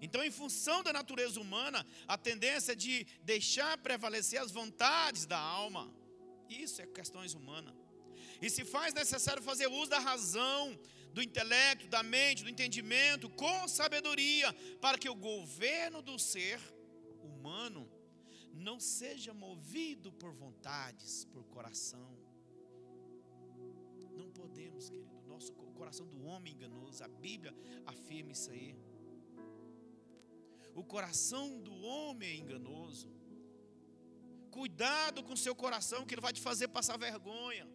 [0.00, 5.38] Então, em função da natureza humana, a tendência é de deixar prevalecer as vontades da
[5.38, 5.84] alma.
[6.48, 7.74] Isso é questões humanas.
[8.40, 10.78] E se faz necessário fazer uso da razão,
[11.16, 14.52] do intelecto, da mente, do entendimento, com sabedoria,
[14.82, 16.60] para que o governo do ser
[17.22, 17.90] humano
[18.52, 22.10] não seja movido por vontades, por coração.
[24.14, 25.16] Não podemos, querido.
[25.26, 27.54] Nosso coração do homem enganoso, a Bíblia
[27.86, 28.76] afirma isso aí.
[30.74, 33.10] O coração do homem é enganoso.
[34.50, 37.66] Cuidado com seu coração, que ele vai te fazer passar vergonha.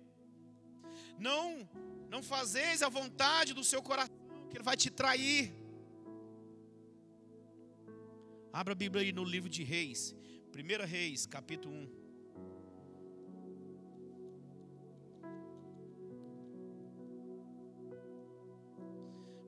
[1.18, 1.68] Não
[2.12, 4.14] não fazeis a vontade do seu coração,
[4.50, 5.54] que ele vai te trair.
[8.52, 10.14] Abra a Bíblia aí no livro de Reis,
[10.54, 12.02] 1 Reis, capítulo 1.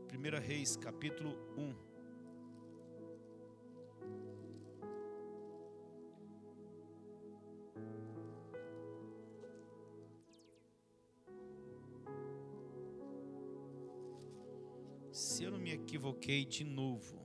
[0.08, 1.93] Primeira Reis, capítulo 1.
[15.94, 17.22] Equivoquei de novo.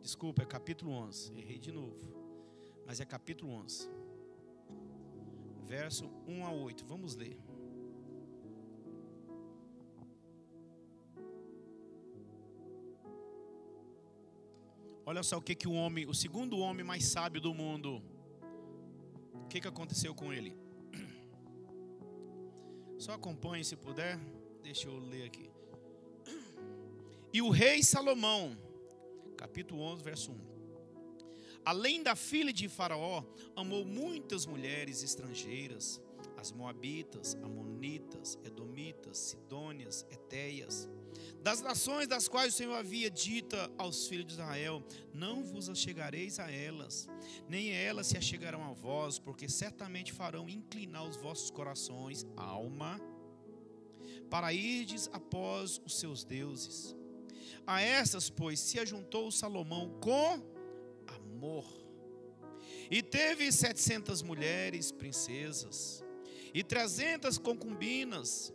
[0.00, 1.36] Desculpa, é capítulo 11.
[1.36, 1.96] Errei de novo.
[2.86, 3.88] Mas é capítulo 11.
[5.66, 6.84] Verso 1 a 8.
[6.84, 7.51] Vamos ler.
[15.12, 18.02] Olha só o que, que o homem, o segundo homem mais sábio do mundo,
[19.34, 20.56] o que, que aconteceu com ele.
[22.96, 24.18] Só acompanhe se puder.
[24.62, 25.50] Deixa eu ler aqui.
[27.30, 28.56] E o rei Salomão
[29.36, 30.40] capítulo 11, verso 1.
[31.62, 33.22] Além da filha de Faraó,
[33.54, 36.00] amou muitas mulheres estrangeiras,
[36.38, 40.88] as moabitas, amonitas, edomitas, sidônias, etéias,
[41.42, 46.38] das nações das quais o Senhor havia dita aos filhos de Israel: Não vos achegareis
[46.38, 47.08] a elas,
[47.48, 53.00] nem elas se achegarão a vós, porque certamente farão inclinar os vossos corações, alma,
[54.30, 56.96] para irdes após os seus deuses.
[57.66, 60.42] A essas, pois, se ajuntou Salomão com
[61.06, 61.66] amor.
[62.90, 66.04] E teve setecentas mulheres, princesas,
[66.54, 68.52] e trezentas concubinas,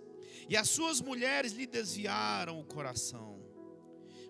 [0.49, 3.41] e as suas mulheres lhe desviaram o coração.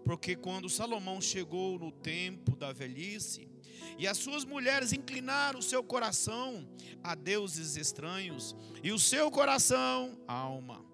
[0.04, 3.50] Porque quando Salomão chegou no tempo da velhice,
[3.98, 6.68] e as suas mulheres inclinaram o seu coração
[7.04, 10.86] a deuses estranhos, e o seu coração, alma,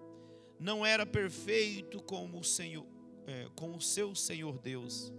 [0.58, 2.86] não era perfeito como o Senhor,
[3.26, 5.12] é, com o seu Senhor Deus,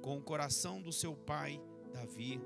[0.00, 1.60] com o coração do seu pai
[1.92, 2.40] Davi.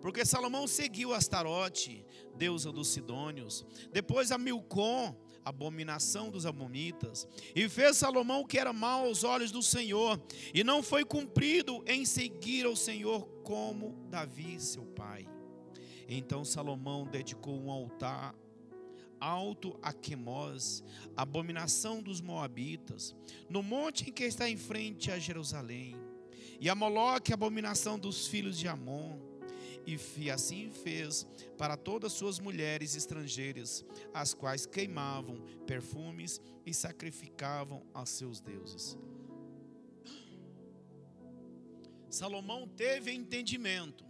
[0.00, 2.04] Porque Salomão seguiu Astarote,
[2.36, 9.06] deusa dos Sidônios, depois a Milcom, abominação dos Amonitas, e fez Salomão que era mal
[9.06, 10.20] aos olhos do Senhor,
[10.52, 15.26] e não foi cumprido em seguir ao Senhor como Davi, seu pai.
[16.08, 18.34] Então Salomão dedicou um altar
[19.20, 20.82] alto a Quemós,
[21.16, 23.14] abominação dos moabitas,
[23.48, 25.96] no monte em que está em frente a Jerusalém,
[26.60, 29.27] e a Moloque, abominação dos filhos de Amon,
[30.16, 31.26] e assim fez
[31.56, 38.98] para todas suas mulheres estrangeiras, as quais queimavam perfumes e sacrificavam aos seus deuses.
[42.10, 44.08] Salomão teve entendimento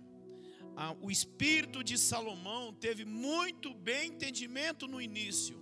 [0.80, 5.58] ah, o espírito de Salomão teve muito bem entendimento no início.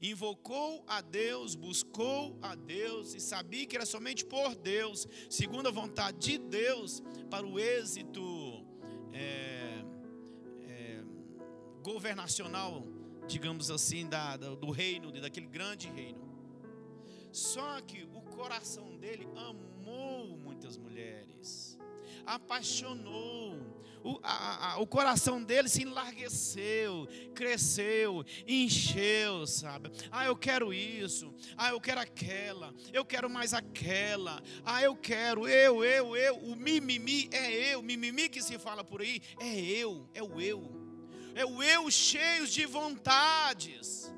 [0.00, 5.70] Invocou a Deus, buscou a Deus e sabia que era somente por Deus, segundo a
[5.70, 8.22] vontade de Deus, para o êxito
[9.18, 9.84] é,
[10.62, 11.02] é,
[11.82, 12.84] governacional,
[13.26, 16.28] digamos assim, da, do reino, daquele grande reino.
[17.32, 21.27] Só que o coração dele amou muitas mulheres,
[22.34, 23.56] apaixonou,
[24.04, 29.90] o, a, a, o coração dele se enlargueceu, cresceu, encheu, sabe?
[30.10, 35.48] Ah, eu quero isso, ah, eu quero aquela, eu quero mais aquela, ah, eu quero,
[35.48, 40.08] eu, eu, eu, o mimimi é eu, mimimi que se fala por aí é eu,
[40.14, 40.70] é o eu,
[41.34, 44.12] é o eu cheio de vontades.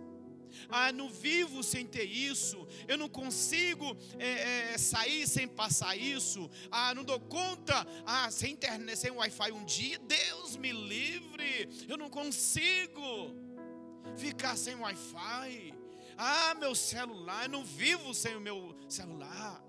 [0.70, 2.66] Ah, não vivo sem ter isso.
[2.86, 6.50] Eu não consigo é, é, sair sem passar isso.
[6.70, 9.98] Ah, não dou conta ah, sem internet, sem Wi-Fi um dia.
[9.98, 11.68] Deus me livre.
[11.88, 13.34] Eu não consigo
[14.16, 15.74] ficar sem Wi-Fi.
[16.16, 19.64] Ah, meu celular, eu não vivo sem o meu celular.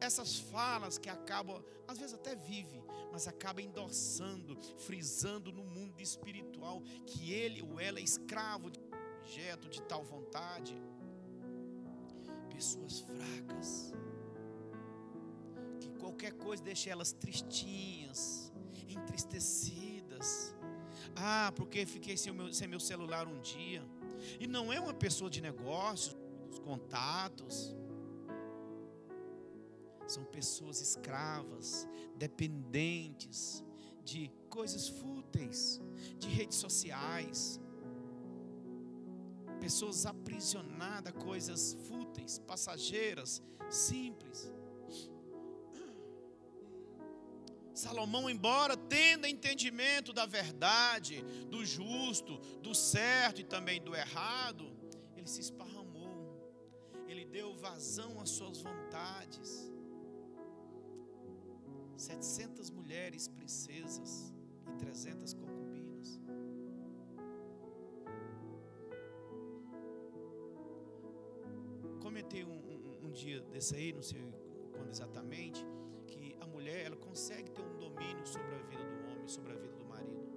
[0.00, 2.82] Essas falas que acabam, às vezes até vive,
[3.12, 8.80] mas acaba endossando, frisando no mundo espiritual que ele ou ela é escravo de
[9.32, 10.76] objeto de tal vontade.
[12.50, 13.94] Pessoas fracas,
[15.80, 18.52] que qualquer coisa deixa elas tristinhas,
[18.86, 20.54] entristecidas.
[21.16, 23.82] Ah, porque fiquei sem meu, sem meu celular um dia.
[24.38, 26.14] E não é uma pessoa de negócios,
[26.46, 27.74] dos contatos.
[30.06, 33.64] São pessoas escravas, dependentes
[34.04, 35.80] de coisas fúteis,
[36.18, 37.58] de redes sociais,
[39.62, 43.40] pessoas aprisionadas a coisas fúteis, passageiras,
[43.70, 44.52] simples.
[47.72, 54.64] Salomão, embora tendo entendimento da verdade, do justo, do certo e também do errado,
[55.16, 56.10] ele se esparramou,
[57.06, 59.70] ele deu vazão às suas vontades.
[61.96, 64.34] 700 mulheres princesas
[64.66, 65.61] e 300 300.
[72.12, 74.20] Comentei um, um, um dia desse aí, não sei
[74.70, 75.66] quando exatamente,
[76.06, 79.56] que a mulher ela consegue ter um domínio sobre a vida do homem, sobre a
[79.56, 80.30] vida do marido.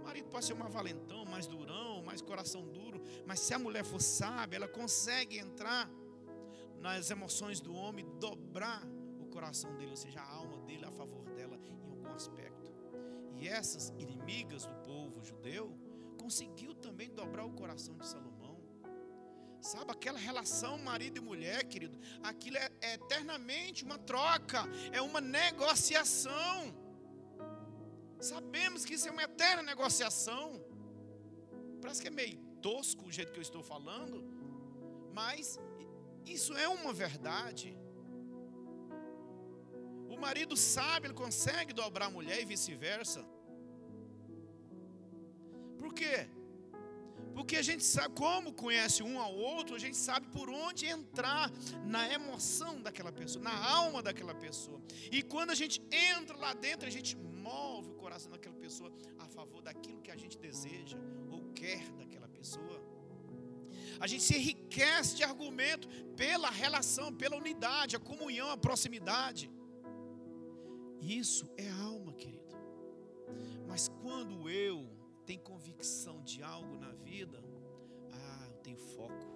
[0.00, 3.84] O marido pode ser uma valentão, mais durão, mais coração duro, mas se a mulher
[3.86, 5.90] for sábia, ela consegue entrar
[6.78, 8.86] nas emoções do homem, dobrar
[9.18, 12.70] o coração dele, ou seja, a alma dele a favor dela em algum aspecto.
[13.34, 15.74] E essas inimigas do povo judeu
[16.20, 18.33] conseguiu também dobrar o coração de Salomão.
[19.72, 24.60] Sabe, aquela relação marido e mulher, querido, aquilo é, é eternamente uma troca,
[24.92, 26.56] é uma negociação.
[28.20, 30.62] Sabemos que isso é uma eterna negociação.
[31.80, 32.36] Parece que é meio
[32.66, 34.22] tosco o jeito que eu estou falando,
[35.14, 35.58] mas
[36.26, 37.74] isso é uma verdade.
[40.14, 43.24] O marido sabe, ele consegue dobrar a mulher e vice-versa.
[45.78, 46.28] Por quê?
[47.32, 51.50] Porque a gente sabe, como conhece um ao outro, a gente sabe por onde entrar
[51.84, 54.80] na emoção daquela pessoa, na alma daquela pessoa.
[55.10, 59.26] E quando a gente entra lá dentro, a gente move o coração daquela pessoa a
[59.28, 60.98] favor daquilo que a gente deseja
[61.30, 62.82] ou quer daquela pessoa.
[64.00, 69.50] A gente se enriquece de argumento pela relação, pela unidade, a comunhão, a proximidade.
[71.00, 72.44] Isso é alma, querido.
[73.66, 74.93] Mas quando eu
[75.26, 77.42] tem convicção de algo na vida,
[78.12, 79.26] ah, eu tenho foco,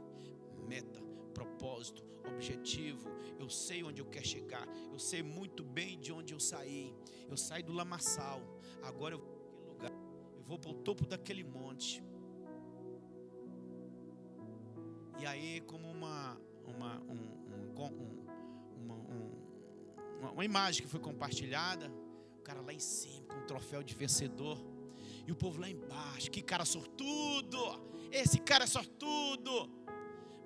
[0.66, 1.00] meta,
[1.32, 3.08] propósito, objetivo,
[3.38, 6.94] eu sei onde eu quero chegar, eu sei muito bem de onde eu saí.
[7.28, 8.40] Eu saí do lamaçal,
[8.82, 9.92] agora eu vou para aquele lugar,
[10.34, 12.02] eu vou para o topo daquele monte.
[15.20, 18.14] E aí, como uma, uma, um, um,
[18.76, 18.94] uma,
[20.20, 21.90] uma, uma imagem que foi compartilhada,
[22.38, 24.58] o cara lá em cima com um troféu de vencedor.
[25.28, 27.58] E o povo lá embaixo, que cara sortudo!
[28.10, 29.70] Esse cara é sortudo!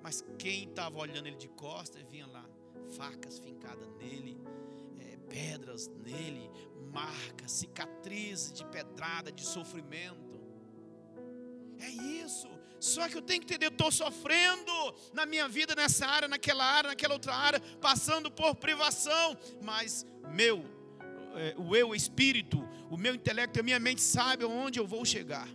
[0.01, 2.43] Mas quem estava olhando ele de costas, vinha lá
[2.97, 4.37] facas fincadas nele,
[4.99, 6.51] é, pedras nele,
[6.91, 10.37] marcas, cicatrizes de pedrada, de sofrimento.
[11.79, 12.49] É isso.
[12.77, 14.73] Só que eu tenho que entender, eu estou sofrendo
[15.13, 20.65] na minha vida, nessa área, naquela área, naquela outra área, passando por privação, mas meu,
[21.35, 25.49] é, o eu espírito, o meu intelecto, a minha mente sabe aonde eu vou chegar.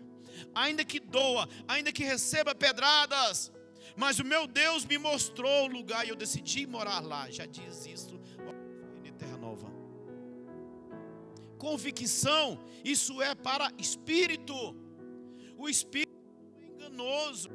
[0.53, 3.53] Ainda que doa, ainda que receba pedradas,
[3.97, 7.31] mas o meu Deus me mostrou o lugar e eu decidi morar lá.
[7.31, 8.21] Já diz isso
[9.05, 9.71] em Terra Nova.
[11.59, 14.75] Convicção, isso é para espírito.
[15.57, 16.11] O espírito
[16.61, 17.51] é enganoso.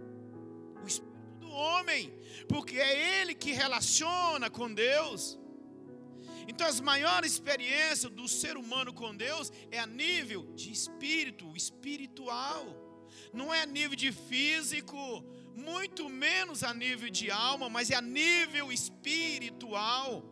[0.82, 2.14] O espírito do homem,
[2.48, 5.38] porque é ele que relaciona com Deus.
[6.48, 12.66] Então, as maiores experiências do ser humano com Deus é a nível de espírito, espiritual.
[13.32, 15.24] Não é a nível de físico,
[15.56, 20.24] muito menos a nível de alma, mas é a nível espiritual.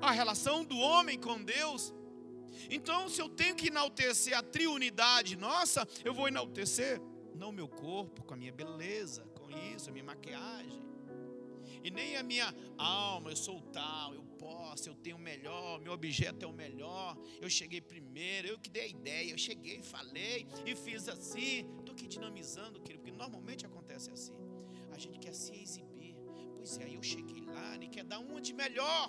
[0.00, 1.94] A relação do homem com Deus.
[2.70, 7.00] Então, se eu tenho que enaltecer a triunidade nossa, eu vou enaltecer
[7.36, 10.82] não meu corpo, com a minha beleza, com isso, a minha maquiagem.
[11.82, 15.92] E nem a minha alma, eu sou tal, eu posso, eu tenho o melhor, meu
[15.92, 20.46] objeto é o melhor, eu cheguei primeiro, eu que dei a ideia, eu cheguei, falei
[20.64, 21.66] e fiz assim.
[21.78, 24.36] Estou aqui dinamizando, querido, porque normalmente acontece assim.
[24.92, 26.16] A gente quer se exibir.
[26.56, 29.04] Pois é, aí eu cheguei lá e quer dar uma de melhor.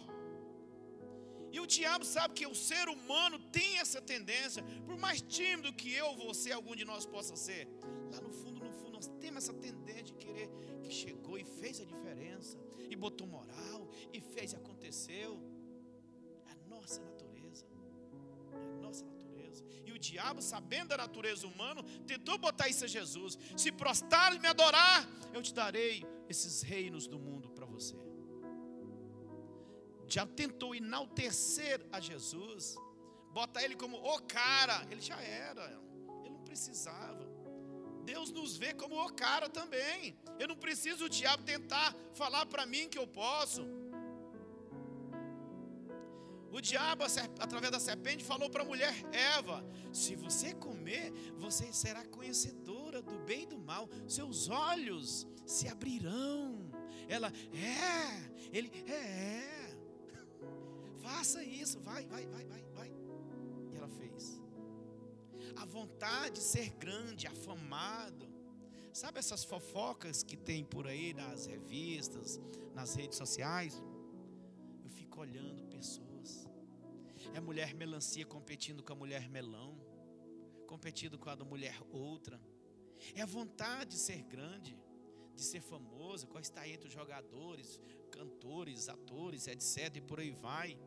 [1.52, 5.92] E o diabo sabe que o ser humano tem essa tendência, por mais tímido que
[6.02, 7.64] eu, você, algum de nós possa ser,
[8.12, 10.50] lá no fundo, no fundo, nós temos essa tendência de querer
[10.84, 12.27] que chegou e fez a diferença,
[12.98, 15.40] e botou moral, e fez e aconteceu.
[16.48, 17.66] É a nossa natureza.
[18.52, 19.64] É a nossa natureza.
[19.86, 23.38] E o diabo, sabendo da natureza humana, tentou botar isso a Jesus.
[23.56, 27.96] Se prostrar e me adorar, eu te darei esses reinos do mundo para você.
[30.08, 32.76] Já tentou enaltecer a Jesus,
[33.32, 35.66] bota ele como o cara, ele já era,
[36.24, 37.27] ele não precisava.
[38.12, 40.18] Deus nos vê como o cara também.
[40.40, 43.64] Eu não preciso o diabo tentar falar para mim que eu posso.
[46.58, 47.04] O diabo,
[47.46, 49.58] através da serpente, falou para a mulher Eva:
[49.92, 56.72] Se você comer, você será conhecedora do bem e do mal, seus olhos se abrirão.
[57.10, 59.78] Ela, é, ele, é, é.
[61.04, 62.92] faça isso, vai, vai, vai, vai, vai.
[63.74, 64.37] E ela fez.
[65.62, 68.28] A vontade de ser grande, afamado.
[68.94, 72.40] Sabe essas fofocas que tem por aí nas revistas,
[72.74, 73.82] nas redes sociais?
[74.84, 76.48] Eu fico olhando pessoas
[77.34, 79.78] é mulher melancia competindo com a mulher melão,
[80.66, 82.42] competindo com a da mulher outra.
[83.14, 84.78] É a vontade de ser grande,
[85.36, 87.80] de ser famoso, qual está entre os jogadores,
[88.12, 89.98] cantores, atores, etc.
[89.98, 90.80] e por aí vai.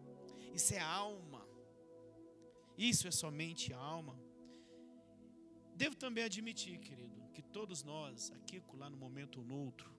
[0.53, 1.47] Isso é alma.
[2.77, 4.19] Isso é somente alma.
[5.81, 9.91] Devo também admitir, querido, que todos nós, aqui lá no momento ou no outro,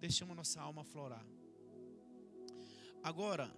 [0.00, 1.24] deixamos nossa alma florar.
[3.00, 3.48] Agora,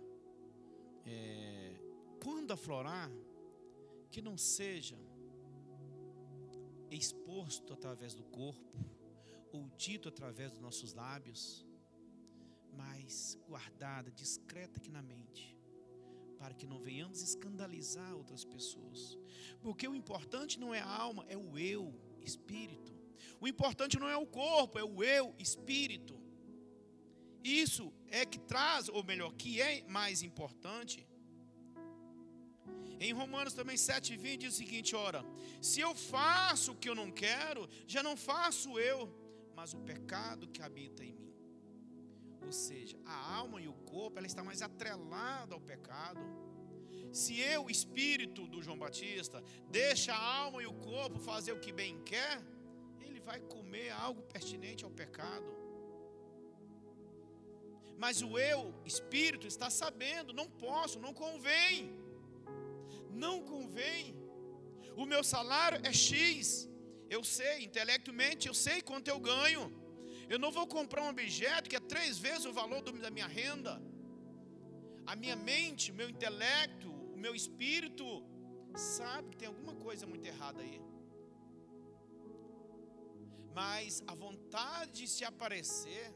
[1.06, 1.80] é,
[2.22, 3.10] quando aflorar,
[4.10, 4.98] que não seja
[6.90, 8.76] exposto através do corpo,
[9.50, 11.66] ou dito através dos nossos lábios,
[12.70, 15.56] mas guardada, discreta aqui na mente,
[16.40, 19.18] para que não venhamos escandalizar outras pessoas.
[19.60, 22.92] Porque o importante não é a alma, é o eu, espírito.
[23.38, 26.18] O importante não é o corpo, é o eu, espírito.
[27.44, 31.06] Isso é que traz, ou melhor, que é mais importante.
[32.98, 35.22] Em Romanos também 7,20 diz o seguinte: ora,
[35.60, 38.98] se eu faço o que eu não quero, já não faço eu,
[39.54, 41.29] mas o pecado que habita em mim.
[42.50, 46.20] Ou seja, a alma e o corpo, ela está mais atrelada ao pecado.
[47.12, 49.38] Se eu, espírito do João Batista,
[49.68, 52.42] deixa a alma e o corpo fazer o que bem quer,
[53.00, 55.50] ele vai comer algo pertinente ao pecado.
[57.96, 61.96] Mas o eu, espírito, está sabendo, não posso, não convém.
[63.24, 64.16] Não convém.
[64.96, 66.68] O meu salário é X.
[67.08, 69.79] Eu sei, intelectualmente, eu sei quanto eu ganho.
[70.32, 73.72] Eu não vou comprar um objeto que é três vezes o valor da minha renda.
[75.12, 78.04] A minha mente, o meu intelecto, o meu espírito
[78.76, 80.80] sabe que tem alguma coisa muito errada aí.
[83.60, 86.06] Mas a vontade de se aparecer,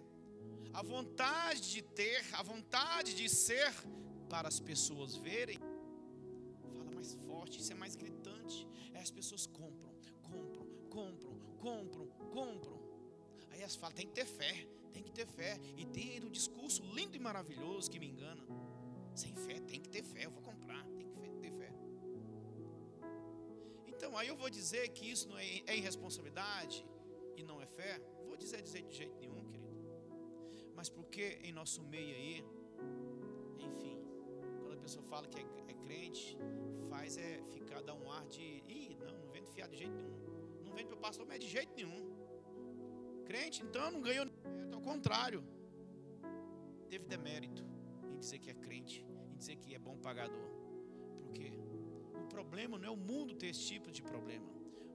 [0.72, 3.72] a vontade de ter, a vontade de ser
[4.28, 5.58] para as pessoas verem,
[6.76, 8.58] fala mais forte, isso é mais gritante.
[8.92, 9.92] É as pessoas compram,
[10.30, 11.36] compram, compram,
[11.66, 12.06] compram,
[12.38, 12.73] compram.
[13.72, 15.58] Falam, tem que ter fé, tem que ter fé.
[15.76, 18.42] E tem um discurso lindo e maravilhoso que me engana.
[19.14, 21.72] Sem fé, tem que ter fé, eu vou comprar, tem que ter fé.
[23.86, 26.84] Então, aí eu vou dizer que isso não é, é irresponsabilidade
[27.36, 28.00] e não é fé?
[28.26, 29.74] Vou dizer, dizer de jeito nenhum, querido.
[30.74, 32.44] Mas porque em nosso meio aí,
[33.58, 33.96] enfim,
[34.60, 36.36] quando a pessoa fala que é, é crente,
[36.90, 40.62] faz é ficar, dar um ar de, ih, não, não vem fiar de jeito nenhum.
[40.64, 42.13] Não vem para o pastor, mas é de jeito nenhum.
[43.24, 44.26] Crente, então, não ganhou
[44.72, 45.42] ao contrário.
[46.88, 47.64] Teve demérito
[48.12, 50.48] em dizer que é crente, em dizer que é bom pagador.
[51.22, 51.52] Porque
[52.22, 54.46] o problema não é o mundo ter esse tipo de problema.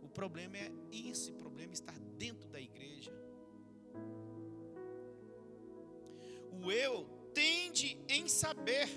[0.01, 3.11] O problema é esse problema estar dentro da igreja.
[6.51, 8.87] O eu tende em saber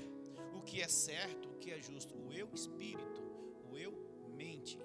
[0.54, 2.14] o que é certo, o que é justo.
[2.14, 3.22] O eu espírito,
[3.70, 3.92] o eu
[4.36, 4.78] mente.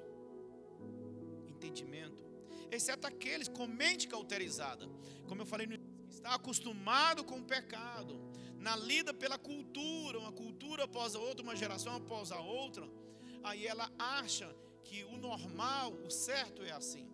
[1.47, 2.26] Entendimento.
[2.71, 4.87] Exceto aqueles com mente cauterizada.
[5.27, 5.67] Como eu falei
[6.09, 8.19] está acostumado com o pecado,
[8.57, 12.87] na lida pela cultura, uma cultura após a outra, uma geração após a outra,
[13.43, 14.53] aí ela acha
[14.83, 17.07] que o normal, o certo é assim.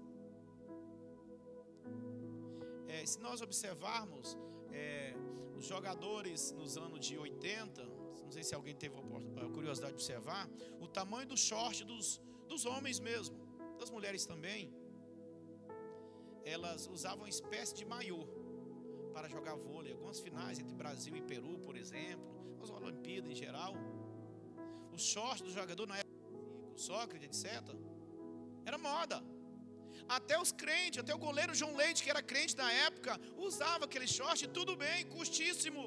[2.87, 4.37] É, se nós observarmos
[4.71, 5.13] é,
[5.57, 7.83] os jogadores nos anos de 80,
[8.23, 10.49] não sei se alguém teve a curiosidade de observar,
[10.79, 13.35] o tamanho do short dos, dos homens mesmo,
[13.79, 14.73] das mulheres também,
[16.45, 18.21] elas usavam uma espécie de maiô
[19.13, 19.91] para jogar vôlei.
[19.93, 22.25] Algumas finais entre Brasil e Peru, por exemplo,
[22.61, 23.73] as Olimpíadas em geral.
[24.91, 26.13] O short do jogador na época,
[26.75, 27.75] Sócrates, etc.
[28.65, 29.23] Era moda.
[30.07, 34.07] Até os crentes, até o goleiro João Leite, que era crente na época, usava aquele
[34.07, 35.85] short, tudo bem, custíssimo.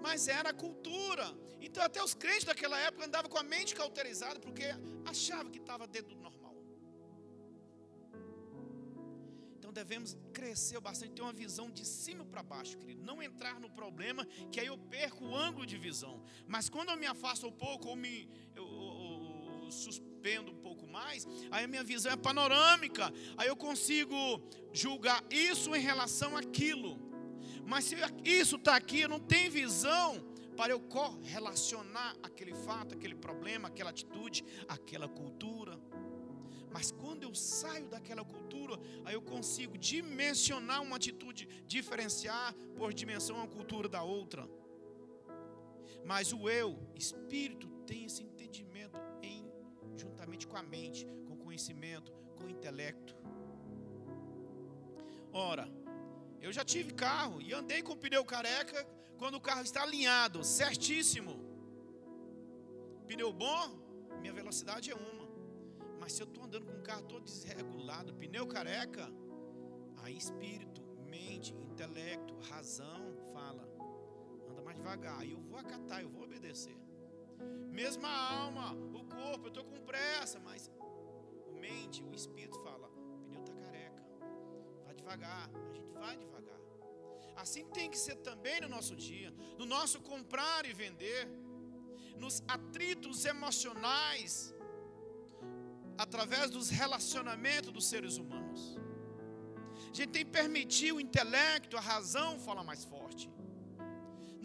[0.00, 1.26] Mas era cultura.
[1.60, 4.66] Então até os crentes daquela época andavam com a mente cauterizada, porque
[5.04, 6.41] achava que estava dentro do normal.
[9.72, 13.02] Então devemos crescer bastante, ter uma visão de cima para baixo, querido.
[13.02, 16.22] Não entrar no problema, que aí eu perco o ângulo de visão.
[16.46, 20.86] Mas quando eu me afasto um pouco, ou me eu, eu, eu suspendo um pouco
[20.86, 23.10] mais, aí a minha visão é panorâmica.
[23.38, 24.14] Aí eu consigo
[24.74, 26.98] julgar isso em relação àquilo.
[27.64, 30.22] Mas se isso está aqui, eu não tenho visão
[30.54, 35.71] para eu correlacionar aquele fato, aquele problema, aquela atitude, aquela cultura.
[36.72, 43.36] Mas quando eu saio daquela cultura, aí eu consigo dimensionar uma atitude, diferenciar por dimensão
[43.36, 44.48] uma cultura da outra.
[46.04, 49.44] Mas o eu, espírito, tem esse entendimento em,
[49.96, 53.14] juntamente com a mente, com o conhecimento, com o intelecto.
[55.32, 55.66] Ora,
[56.40, 58.84] eu já tive carro e andei com o pneu careca
[59.16, 61.34] quando o carro está alinhado, certíssimo.
[63.06, 63.64] Pneu bom,
[64.20, 65.21] minha velocidade é uma.
[66.02, 69.08] Mas se eu estou andando com um carro todo desregulado, pneu careca,
[69.98, 73.62] aí espírito, mente, intelecto, razão fala:
[74.50, 75.24] anda mais devagar.
[75.24, 76.76] E eu vou acatar, eu vou obedecer.
[77.70, 80.68] Mesma alma, o corpo, eu estou com pressa, mas
[81.46, 84.02] o mente, o espírito fala: o pneu está careca,
[84.84, 86.60] vai devagar, a gente vai devagar.
[87.36, 91.28] Assim tem que ser também no nosso dia, no nosso comprar e vender,
[92.18, 94.52] nos atritos emocionais,
[96.04, 98.60] através dos relacionamentos dos seres humanos.
[99.90, 103.30] A gente tem que permitir o intelecto, a razão falar mais forte.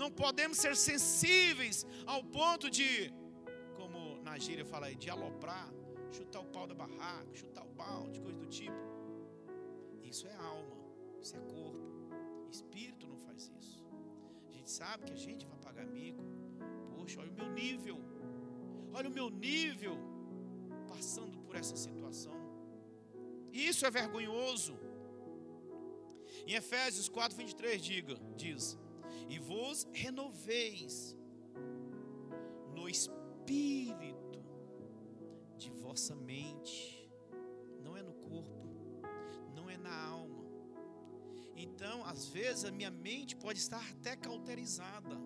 [0.02, 3.12] Não podemos ser sensíveis ao ponto de,
[3.76, 5.70] como na gíria fala aí, de aloprar,
[6.12, 8.84] chutar o pau da barraca, chutar o balde, coisa do tipo.
[10.04, 10.78] Isso é alma,
[11.24, 11.88] isso é corpo.
[12.52, 13.84] Espírito não faz isso.
[14.50, 16.24] A gente sabe que a gente vai pagar mico.
[16.96, 17.98] Poxa, olha o meu nível.
[18.94, 19.98] Olha o meu nível
[20.88, 22.34] passando por essa situação.
[23.52, 24.78] E isso é vergonhoso.
[26.46, 28.78] Em Efésios 4, 23, diga, diz:
[29.30, 31.18] E vos renoveis
[32.76, 34.44] no espírito
[35.58, 37.10] de vossa mente,
[37.84, 38.68] não é no corpo,
[39.56, 40.46] não é na alma.
[41.56, 45.18] Então, às vezes, a minha mente pode estar até cauterizada,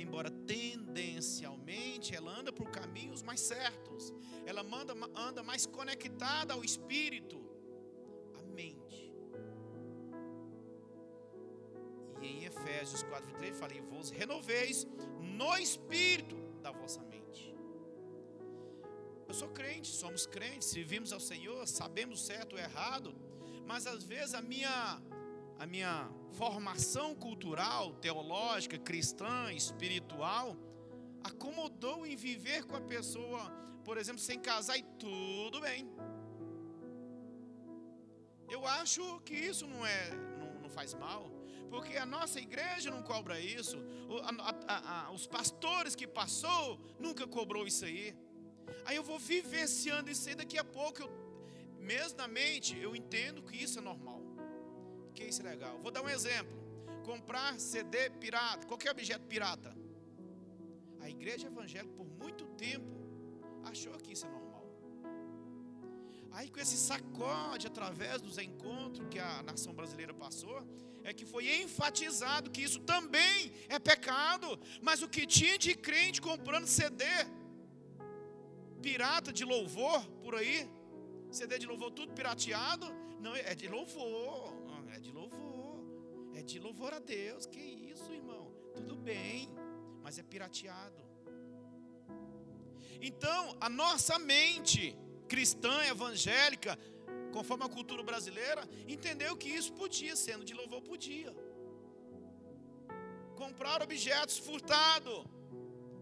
[0.00, 4.12] embora tendencialmente ela anda por caminhos mais certos,
[4.46, 7.38] ela manda, anda mais conectada ao espírito,
[8.38, 9.12] à mente.
[12.20, 14.86] E em Efésios 4, 3 fala: E vos renoveis
[15.20, 17.54] no espírito da vossa mente.
[19.26, 23.14] Eu sou crente, somos crentes, servimos ao Senhor, sabemos certo ou errado,
[23.66, 25.02] mas às vezes a minha
[25.58, 30.56] a minha formação cultural, teológica, cristã, espiritual,
[31.22, 33.50] acomodou em viver com a pessoa,
[33.84, 35.88] por exemplo, sem casar e tudo bem.
[38.50, 41.30] Eu acho que isso não é, não, não faz mal,
[41.68, 43.76] porque a nossa igreja não cobra isso,
[44.22, 48.16] a, a, a, os pastores que passou nunca cobrou isso aí.
[48.84, 51.10] Aí eu vou vivenciando isso aí daqui a pouco, eu,
[51.78, 54.22] mesmo na mente, eu entendo que isso é normal,
[55.18, 55.76] que isso é legal.
[55.84, 56.54] Vou dar um exemplo:
[57.10, 59.70] comprar CD pirata, qualquer objeto pirata.
[61.04, 62.92] A igreja evangélica por muito tempo
[63.70, 64.64] achou que isso é normal.
[66.36, 70.58] Aí com esse sacode através dos encontros que a nação brasileira passou,
[71.08, 74.48] é que foi enfatizado que isso também é pecado,
[74.88, 77.04] mas o que tinha de crente comprando CD
[78.86, 80.58] pirata de louvor por aí,
[81.38, 82.86] CD de louvor tudo pirateado,
[83.24, 84.57] não é de louvor,
[84.94, 85.84] é de louvor,
[86.34, 87.46] é de louvor a Deus.
[87.46, 88.52] Que isso, irmão?
[88.74, 89.48] Tudo bem,
[90.02, 91.02] mas é pirateado.
[93.00, 94.96] Então, a nossa mente
[95.28, 96.78] cristã, evangélica,
[97.32, 101.34] conforme a cultura brasileira, entendeu que isso podia, sendo de louvor, podia.
[103.36, 105.24] Comprar objetos furtado.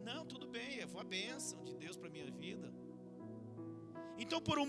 [0.02, 2.72] Não, tudo bem, foi a bênção de Deus para a minha vida.
[4.18, 4.68] Então, por um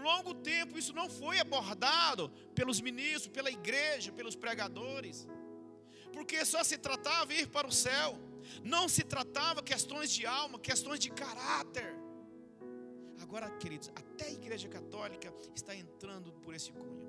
[0.00, 5.28] longo tempo, isso não foi abordado pelos ministros, pela igreja, pelos pregadores,
[6.12, 8.18] porque só se tratava de ir para o céu,
[8.64, 11.94] não se tratava questões de alma, questões de caráter.
[13.22, 17.08] Agora, queridos, até a Igreja Católica está entrando por esse cunho.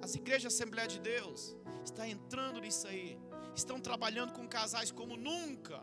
[0.00, 3.16] As igrejas Assembleia de Deus estão entrando nisso aí.
[3.54, 5.80] Estão trabalhando com casais como nunca.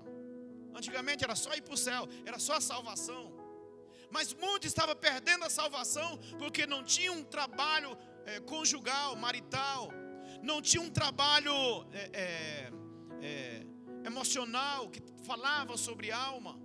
[0.76, 3.39] Antigamente era só ir para o céu, era só a salvação.
[4.12, 9.92] Mas muitos estavam perdendo a salvação porque não tinham um trabalho é, conjugal, marital,
[10.42, 11.54] não tinha um trabalho
[11.92, 12.72] é,
[13.22, 13.66] é
[14.06, 16.60] emocional que falava sobre alma.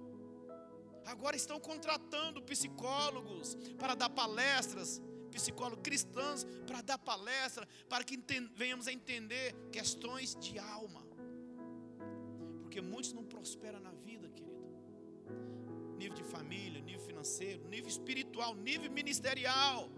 [1.06, 8.16] Agora estão contratando psicólogos para dar palestras, psicólogos cristãos para dar palestra, para que
[8.54, 11.06] venhamos a entender questões de alma.
[12.62, 14.54] Porque muitos não prosperam na vida, querido.
[15.96, 19.90] Nível de família, nível financeiro, nível espiritual, nível ministerial,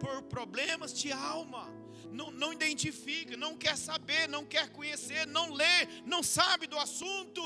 [0.00, 1.72] por problemas de alma.
[2.10, 7.42] Não, não identifica, não quer saber, não quer conhecer, não lê, não sabe do assunto.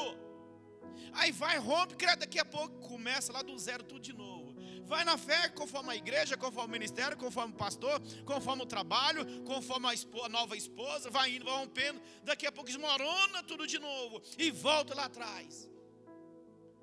[1.12, 4.54] Aí vai, rompe, daqui a pouco começa lá do zero tudo de novo.
[4.84, 9.42] Vai na fé, conforme a igreja, conforme o ministério, conforme o pastor, conforme o trabalho,
[9.42, 12.00] conforme a, a nova esposa, vai indo, vai rompendo.
[12.24, 15.68] Daqui a pouco desmorona tudo de novo e volta lá atrás.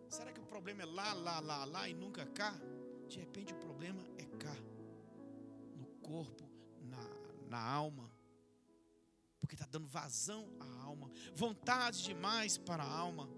[0.09, 2.55] Será que o problema é lá, lá, lá, lá e nunca cá?
[3.07, 4.55] De repente o problema é cá,
[5.75, 6.49] no corpo,
[6.81, 8.15] na, na alma
[9.45, 13.29] porque está dando vazão à alma, vontade demais para a alma.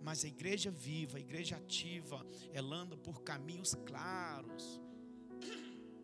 [0.00, 4.80] Mas a igreja viva, a igreja ativa, ela anda por caminhos claros,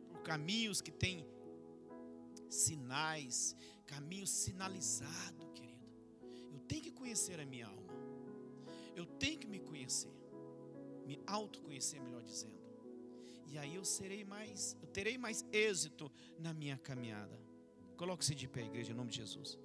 [0.09, 1.24] por caminhos que têm
[2.48, 3.55] sinais,
[3.86, 5.86] caminhos sinalizados, querido.
[6.66, 7.80] tenho que conhecer a minha alma.
[9.01, 10.12] Eu tenho que me conhecer.
[11.09, 12.61] Me autoconhecer, melhor dizendo.
[13.51, 17.36] E aí eu serei mais, eu terei mais êxito na minha caminhada.
[17.96, 19.59] Coloque-se de pé, igreja, em nome de Jesus.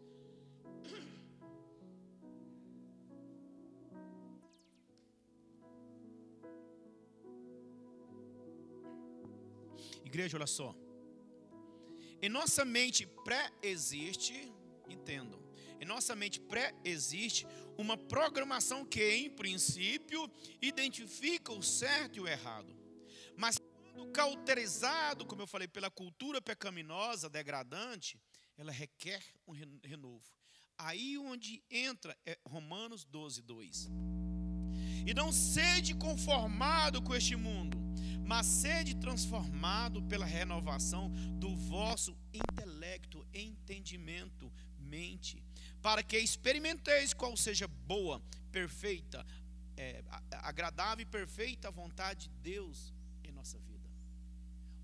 [10.10, 10.74] Igreja, olha só.
[12.22, 14.38] Em nossa mente pré-existe,
[14.88, 15.45] entendam,
[15.86, 17.46] em nossa mente pré-existe
[17.78, 20.28] uma programação que, em princípio,
[20.60, 22.76] identifica o certo e o errado.
[23.38, 28.20] Mas quando cauterizado, como eu falei, pela cultura pecaminosa, degradante,
[28.58, 30.26] ela requer um renovo.
[30.76, 33.90] Aí onde entra é Romanos 12, 2.
[35.06, 37.78] E não sede conformado com este mundo,
[38.26, 45.45] mas sede transformado pela renovação do vosso intelecto, entendimento, mente,
[45.86, 48.20] para que experimenteis qual seja boa,
[48.52, 49.24] perfeita,
[49.78, 50.04] é,
[50.42, 52.92] agradável e perfeita vontade de Deus
[53.24, 53.88] em nossa vida.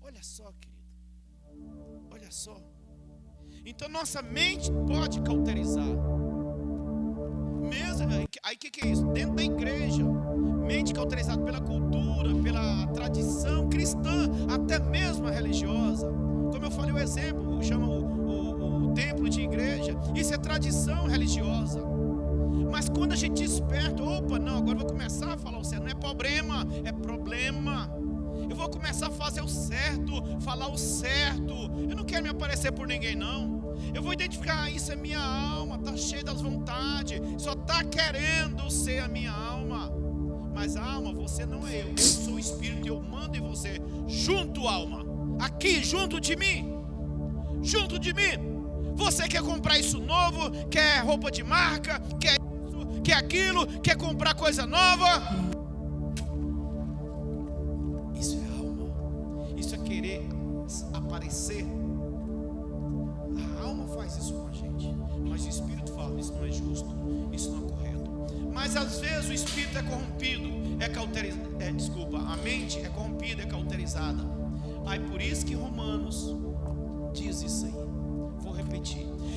[0.00, 2.56] Olha só, querido, olha só.
[3.66, 5.92] Então nossa mente pode cauterizar.
[7.68, 8.08] Mesmo,
[8.44, 9.04] aí o que, que é isso?
[9.08, 16.06] Dentro da igreja, mente cauterizada pela cultura, pela tradição cristã, até mesmo a religiosa.
[16.52, 18.51] Como eu falei o exemplo, chama o, o
[18.94, 19.96] templo de igreja.
[20.14, 21.82] Isso é tradição religiosa.
[22.70, 25.82] Mas quando a gente desperta, opa, não, agora eu vou começar a falar o certo.
[25.82, 27.90] Não é problema, é problema.
[28.48, 31.52] Eu vou começar a fazer o certo, falar o certo.
[31.88, 33.74] Eu não quero me aparecer por ninguém, não.
[33.94, 38.70] Eu vou identificar, ah, isso é minha alma, está cheia das vontades, só está querendo
[38.70, 39.90] ser a minha alma.
[40.54, 44.68] Mas alma, você não é eu, eu sou o Espírito eu mando em você, junto,
[44.68, 45.04] alma,
[45.40, 46.74] aqui, junto de mim,
[47.62, 48.51] junto de mim.
[48.94, 54.34] Você quer comprar isso novo, quer roupa de marca, quer isso, quer aquilo, quer comprar
[54.34, 55.22] coisa nova.
[58.18, 60.28] Isso é alma, isso é querer
[60.92, 61.66] aparecer
[63.94, 64.94] faz isso com a gente.
[65.28, 66.88] Mas o Espírito fala: isso não é justo,
[67.32, 68.10] isso não é correto.
[68.52, 70.48] Mas às vezes o Espírito é corrompido,
[70.80, 71.56] é cauterizado.
[71.60, 74.22] É, desculpa, a mente é corrompida, é cauterizada.
[74.86, 76.34] Aí por isso que Romanos
[77.14, 77.81] diz isso aí.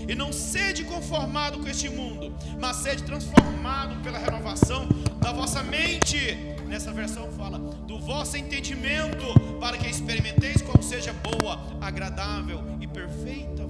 [0.08, 4.88] E não sede conformado com este mundo, mas sede transformado pela renovação
[5.20, 6.38] da vossa mente.
[6.68, 9.26] Nessa versão fala do vosso entendimento,
[9.60, 13.66] para que experimenteis qual seja boa, agradável e perfeita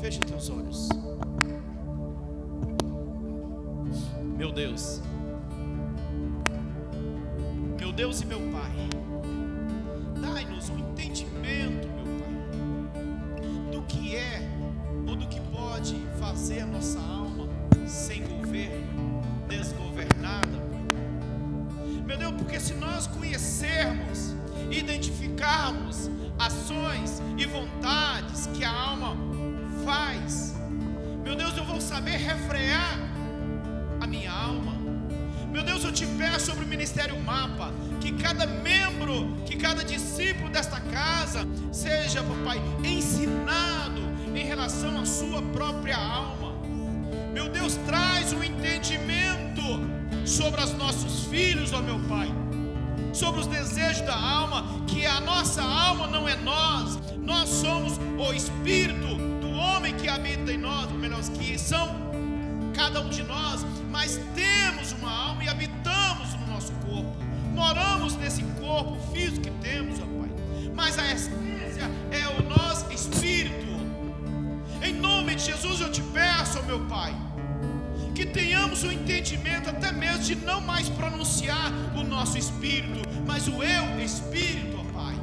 [0.00, 0.88] Feche teus olhos.
[4.36, 5.02] Meu Deus.
[7.78, 8.70] Meu Deus e meu Pai.
[10.20, 11.27] Dai-nos um entendimento,
[13.88, 14.40] que é
[15.06, 17.48] ou do que pode fazer nossa alma
[17.86, 20.58] sem governo, desgovernada.
[22.04, 24.34] Meu Deus, porque se nós conhecermos,
[24.70, 29.16] identificarmos ações e vontades que a alma
[29.84, 30.54] faz.
[31.24, 32.98] Meu Deus, eu vou saber refrear
[34.00, 34.72] a minha alma.
[35.50, 40.48] Meu Deus, eu te peço sobre o ministério Mapa, que cada membro, que cada discípulo
[40.50, 44.00] desta casa seja, papai, ensinado
[44.34, 46.52] em relação à sua própria alma.
[47.32, 49.62] Meu Deus, traz um entendimento
[50.24, 52.28] sobre os nossos filhos, ó meu Pai,
[53.12, 58.32] sobre os desejos da alma, que a nossa alma não é nós, nós somos o
[58.32, 61.88] Espírito homem que habita em nós, ou melhor, que são
[62.74, 65.77] cada um de nós, mas temos uma alma e habitamos
[67.58, 70.30] moramos nesse corpo físico que temos, ó Pai,
[70.74, 73.66] mas a essência é o nosso espírito.
[74.80, 77.12] Em nome de Jesus eu te peço, ó meu Pai,
[78.14, 83.48] que tenhamos o um entendimento até mesmo de não mais pronunciar o nosso espírito, mas
[83.48, 85.16] o eu espírito, ó Pai.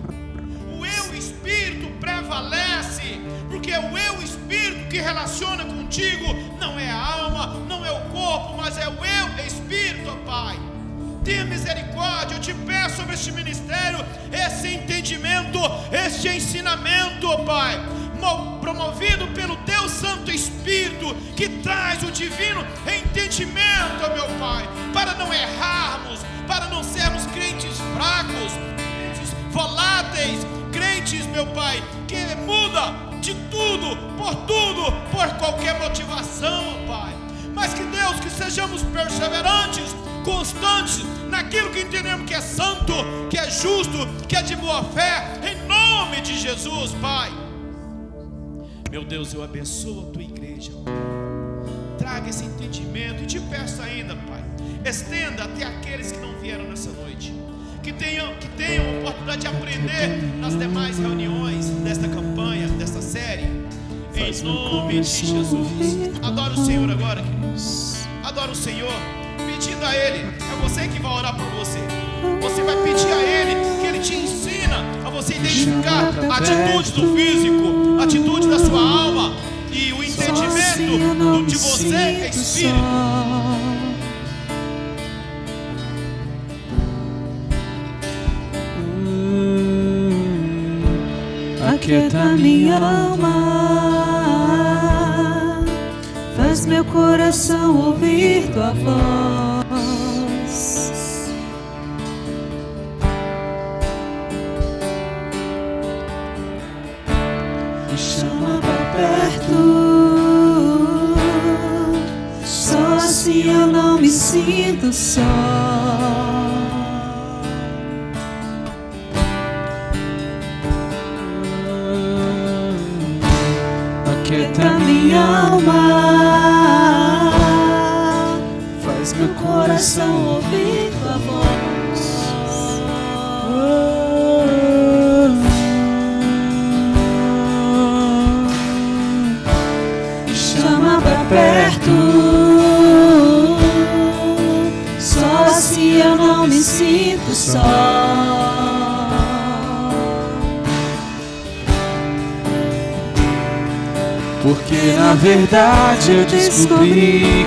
[0.78, 3.18] O eu espírito prevalece,
[3.50, 6.26] porque é o eu espírito que relaciona contigo,
[6.60, 10.75] não é a alma, não é o corpo, mas é o eu espírito, ó Pai.
[11.26, 13.98] Tenha misericórdia, eu te peço sobre este ministério,
[14.32, 15.60] esse entendimento,
[15.92, 17.84] este ensinamento, ó Pai,
[18.62, 25.34] promovido pelo Teu Santo Espírito, que traz o divino entendimento, ó meu Pai, para não
[25.34, 33.98] errarmos, para não sermos crentes fracos, crentes voláteis, crentes, meu Pai, que muda de tudo,
[34.16, 37.16] por tudo, por qualquer motivação, Pai.
[37.56, 39.96] Mas que Deus, que sejamos perseverantes,
[40.26, 42.94] constantes naquilo que entendemos que é santo,
[43.30, 43.98] que é justo,
[44.28, 47.32] que é de boa fé, em nome de Jesus, Pai.
[48.90, 50.72] Meu Deus, eu abençoo a tua igreja.
[51.98, 53.24] traga esse entendimento.
[53.24, 54.44] E te peço ainda, Pai,
[54.84, 57.34] estenda até aqueles que não vieram nessa noite.
[57.84, 63.44] Que tenham, que tenham a oportunidade de aprender nas demais reuniões desta campanha, desta série.
[64.16, 65.60] Em nome de Jesus.
[66.24, 67.98] Adora o Senhor agora, queridos.
[68.24, 69.25] Adora o Senhor.
[69.56, 70.20] Pedindo a Ele.
[70.20, 71.80] É você que vai orar por você.
[72.42, 77.16] Você vai pedir a Ele que Ele te ensina a você identificar a atitude do
[77.16, 79.34] físico, a atitude da sua alma
[79.72, 82.76] e o entendimento do de você é espírito.
[91.74, 93.36] Aquieta minha alma,
[96.36, 99.45] faz meu coração ouvir tua voz.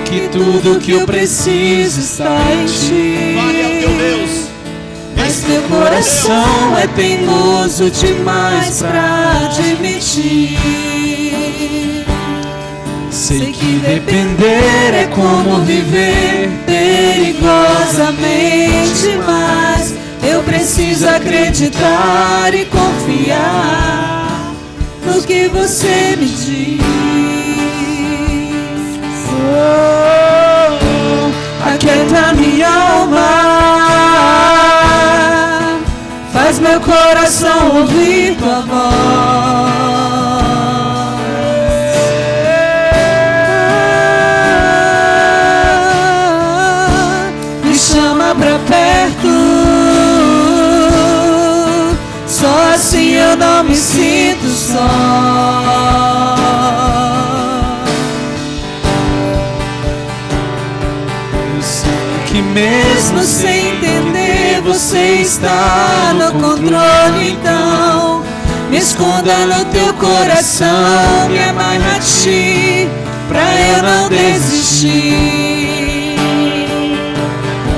[0.09, 3.35] Que tudo que eu preciso está em ti.
[3.35, 4.47] Vale ao teu Deus.
[5.15, 10.57] Mas meu coração é teimoso demais pra admitir.
[13.11, 19.93] Sei que depender é como viver perigosamente, mas
[20.23, 24.55] eu preciso acreditar e confiar
[25.05, 26.79] no que você me diz.
[29.51, 29.98] Oh,
[31.89, 33.29] aquieta minha alma,
[36.31, 39.69] faz meu coração ouvir tua voz.
[47.63, 49.27] Me chama pra perto,
[52.27, 55.68] só assim eu não me sinto só.
[64.89, 67.33] Você está no controle.
[67.33, 68.23] Então,
[68.71, 72.89] me esconda no teu coração, me amarra a ti,
[73.27, 74.89] pra eu não desistir.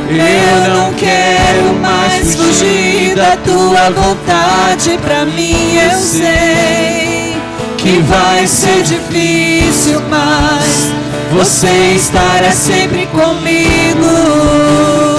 [0.10, 4.98] Eu não quero mais fugir da tua vontade.
[5.02, 7.36] Pra mim, eu sei
[7.78, 10.94] que vai ser difícil, mas
[11.34, 15.11] você estará sempre comigo.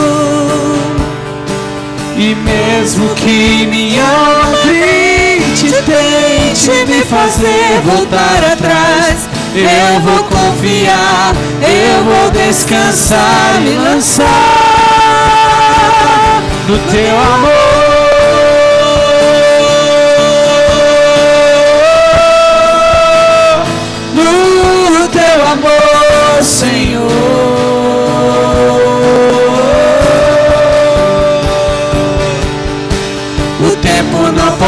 [2.24, 4.04] E mesmo que minha
[4.64, 14.28] mente tente me fazer voltar atrás, eu vou confiar, eu vou descansar, me lançar
[16.68, 17.50] no teu amor,
[24.92, 27.61] no teu amor, Senhor.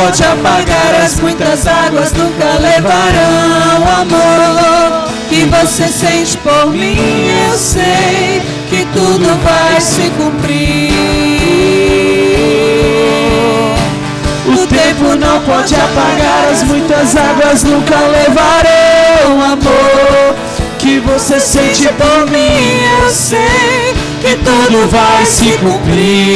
[0.05, 7.31] Pode apagar as muitas águas, nunca levarão amor que você sente por mim.
[7.49, 10.93] Eu sei que tudo vai se cumprir.
[14.47, 20.35] O tempo não pode apagar as muitas águas, nunca levarão amor
[20.79, 22.83] que você sente por mim.
[23.03, 26.35] Eu sei que tudo vai se cumprir.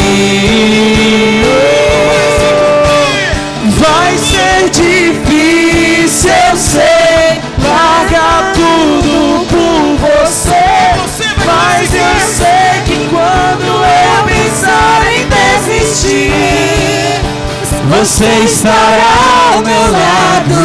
[3.77, 10.69] Vai ser difícil, eu sei, largar tudo por você.
[11.45, 17.21] Mas eu sei que quando eu pensar em desistir,
[17.89, 20.57] você estará ao meu lado,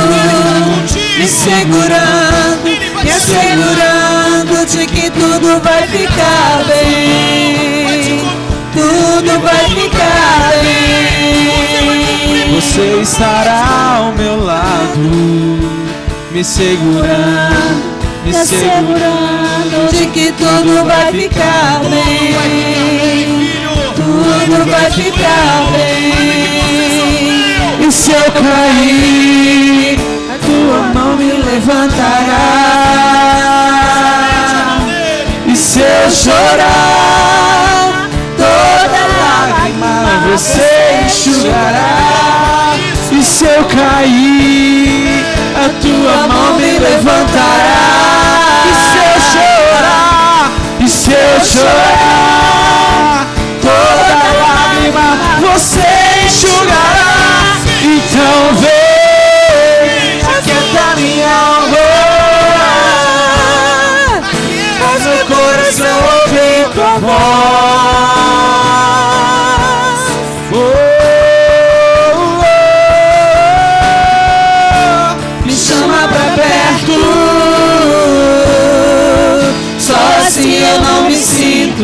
[1.18, 2.64] me segurando,
[3.04, 8.22] me assegurando de que tudo vai ficar bem.
[8.74, 10.23] Tudo vai ficar.
[12.64, 14.98] Você estará ao meu lado,
[16.32, 17.84] me segurando,
[18.26, 23.50] me segurando de que tudo vai ficar bem.
[23.96, 26.14] Tudo vai ficar bem.
[27.86, 30.00] E se eu cair,
[30.34, 32.54] a tua mão me levantará.
[35.46, 37.73] E se eu chorar,
[40.34, 42.74] você enxugará.
[43.12, 45.24] E se eu cair,
[45.56, 47.84] a tua mão me levantará.
[48.66, 53.28] E se eu chorar, e se eu chorar,
[53.62, 56.93] toda lágrima você enxugará.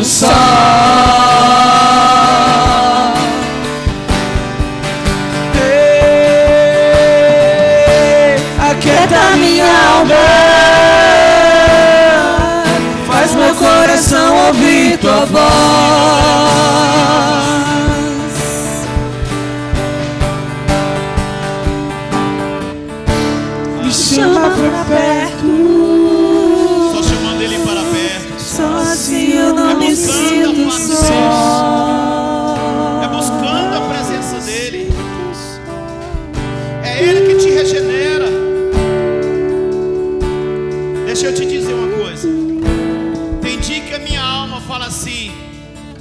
[0.00, 0.26] Sinto só.
[6.82, 7.20] Ei,
[8.70, 10.14] Aquieta minha alma.
[13.06, 16.19] Faz meu coração ouvir tua voz.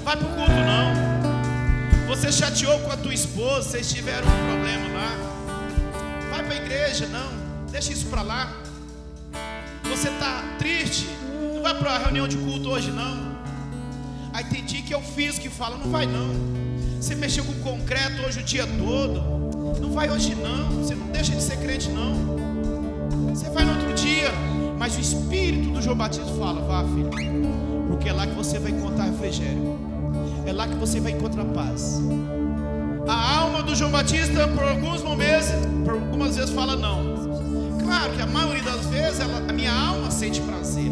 [0.09, 2.07] Vai pro culto não.
[2.07, 5.11] Você chateou com a tua esposa, vocês tiveram um problema lá.
[6.31, 7.29] Vai pra igreja, não.
[7.69, 8.51] Deixa isso pra lá.
[9.83, 11.07] Você tá triste,
[11.53, 13.37] não vai pra reunião de culto hoje não.
[14.33, 16.29] Aí tem dia que eu fiz que fala, não vai não.
[16.99, 19.79] Você mexeu com concreto hoje o dia todo.
[19.79, 20.69] Não vai hoje não.
[20.77, 23.29] Você não deixa de ser crente não.
[23.29, 24.31] Você vai no outro dia.
[24.75, 27.11] Mas o espírito do João Batista fala, vá filho.
[27.89, 29.88] Porque é lá que você vai encontrar refrigério.
[30.45, 32.01] É lá que você vai encontrar paz.
[33.07, 35.47] A alma do João Batista, por alguns momentos,
[35.83, 37.17] por algumas vezes fala não.
[37.83, 40.91] Claro que a maioria das vezes ela- a minha alma sente prazer.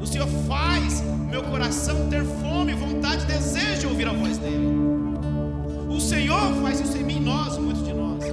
[0.00, 4.66] O Senhor faz meu coração ter fome, vontade, desejo de ouvir a voz dele.
[5.88, 8.24] O Senhor faz isso em mim, nós, muitos de nós.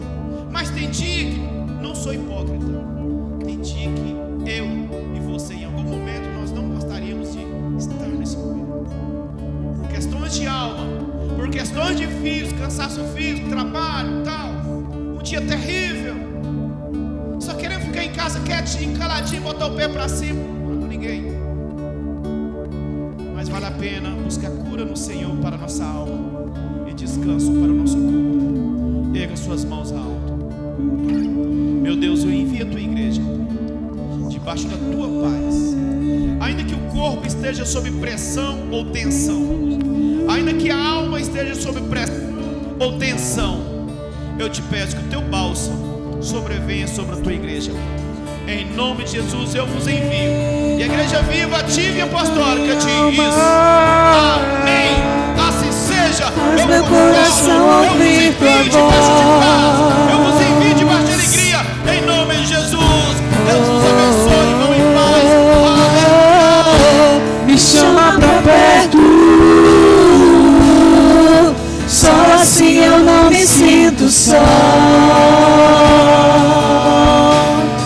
[0.51, 1.39] Mas tem dia que
[1.81, 2.65] não sou hipócrita.
[3.45, 4.65] Tem dia que eu
[5.15, 6.22] e você, em algum momento,
[10.33, 10.85] de alma,
[11.35, 12.07] por questões de
[12.73, 14.49] cansaço físico, trabalho, tal.
[15.17, 16.15] Um dia terrível.
[17.39, 20.41] Só querendo ficar em casa quietinho, caladinho, botar o pé para cima.
[20.41, 21.25] Não ninguém.
[23.35, 26.51] Mas vale a pena buscar cura no Senhor para a nossa alma
[26.89, 29.11] e descanso para o nosso corpo.
[29.15, 30.33] Erga suas mãos alto.
[31.81, 33.21] Meu Deus, eu envio a tua igreja
[34.29, 35.75] debaixo da tua paz.
[36.39, 39.63] Ainda que o corpo esteja sob pressão ou tensão,
[40.33, 42.33] ainda que a alma esteja sob pressão
[42.79, 43.61] ou tensão,
[44.39, 47.71] eu te peço que o teu bálsamo sobrevenha sobre a tua igreja.
[48.47, 50.77] Em nome de Jesus eu vos envio.
[50.77, 54.91] E a igreja viva, ativa e apostólica diz: Amém.
[55.47, 56.31] Assim seja.
[56.31, 59.77] Faz Eu meu coração ouvir tua debaixo de paz.
[59.79, 60.11] voz.
[60.11, 60.22] Eu
[74.13, 74.62] So.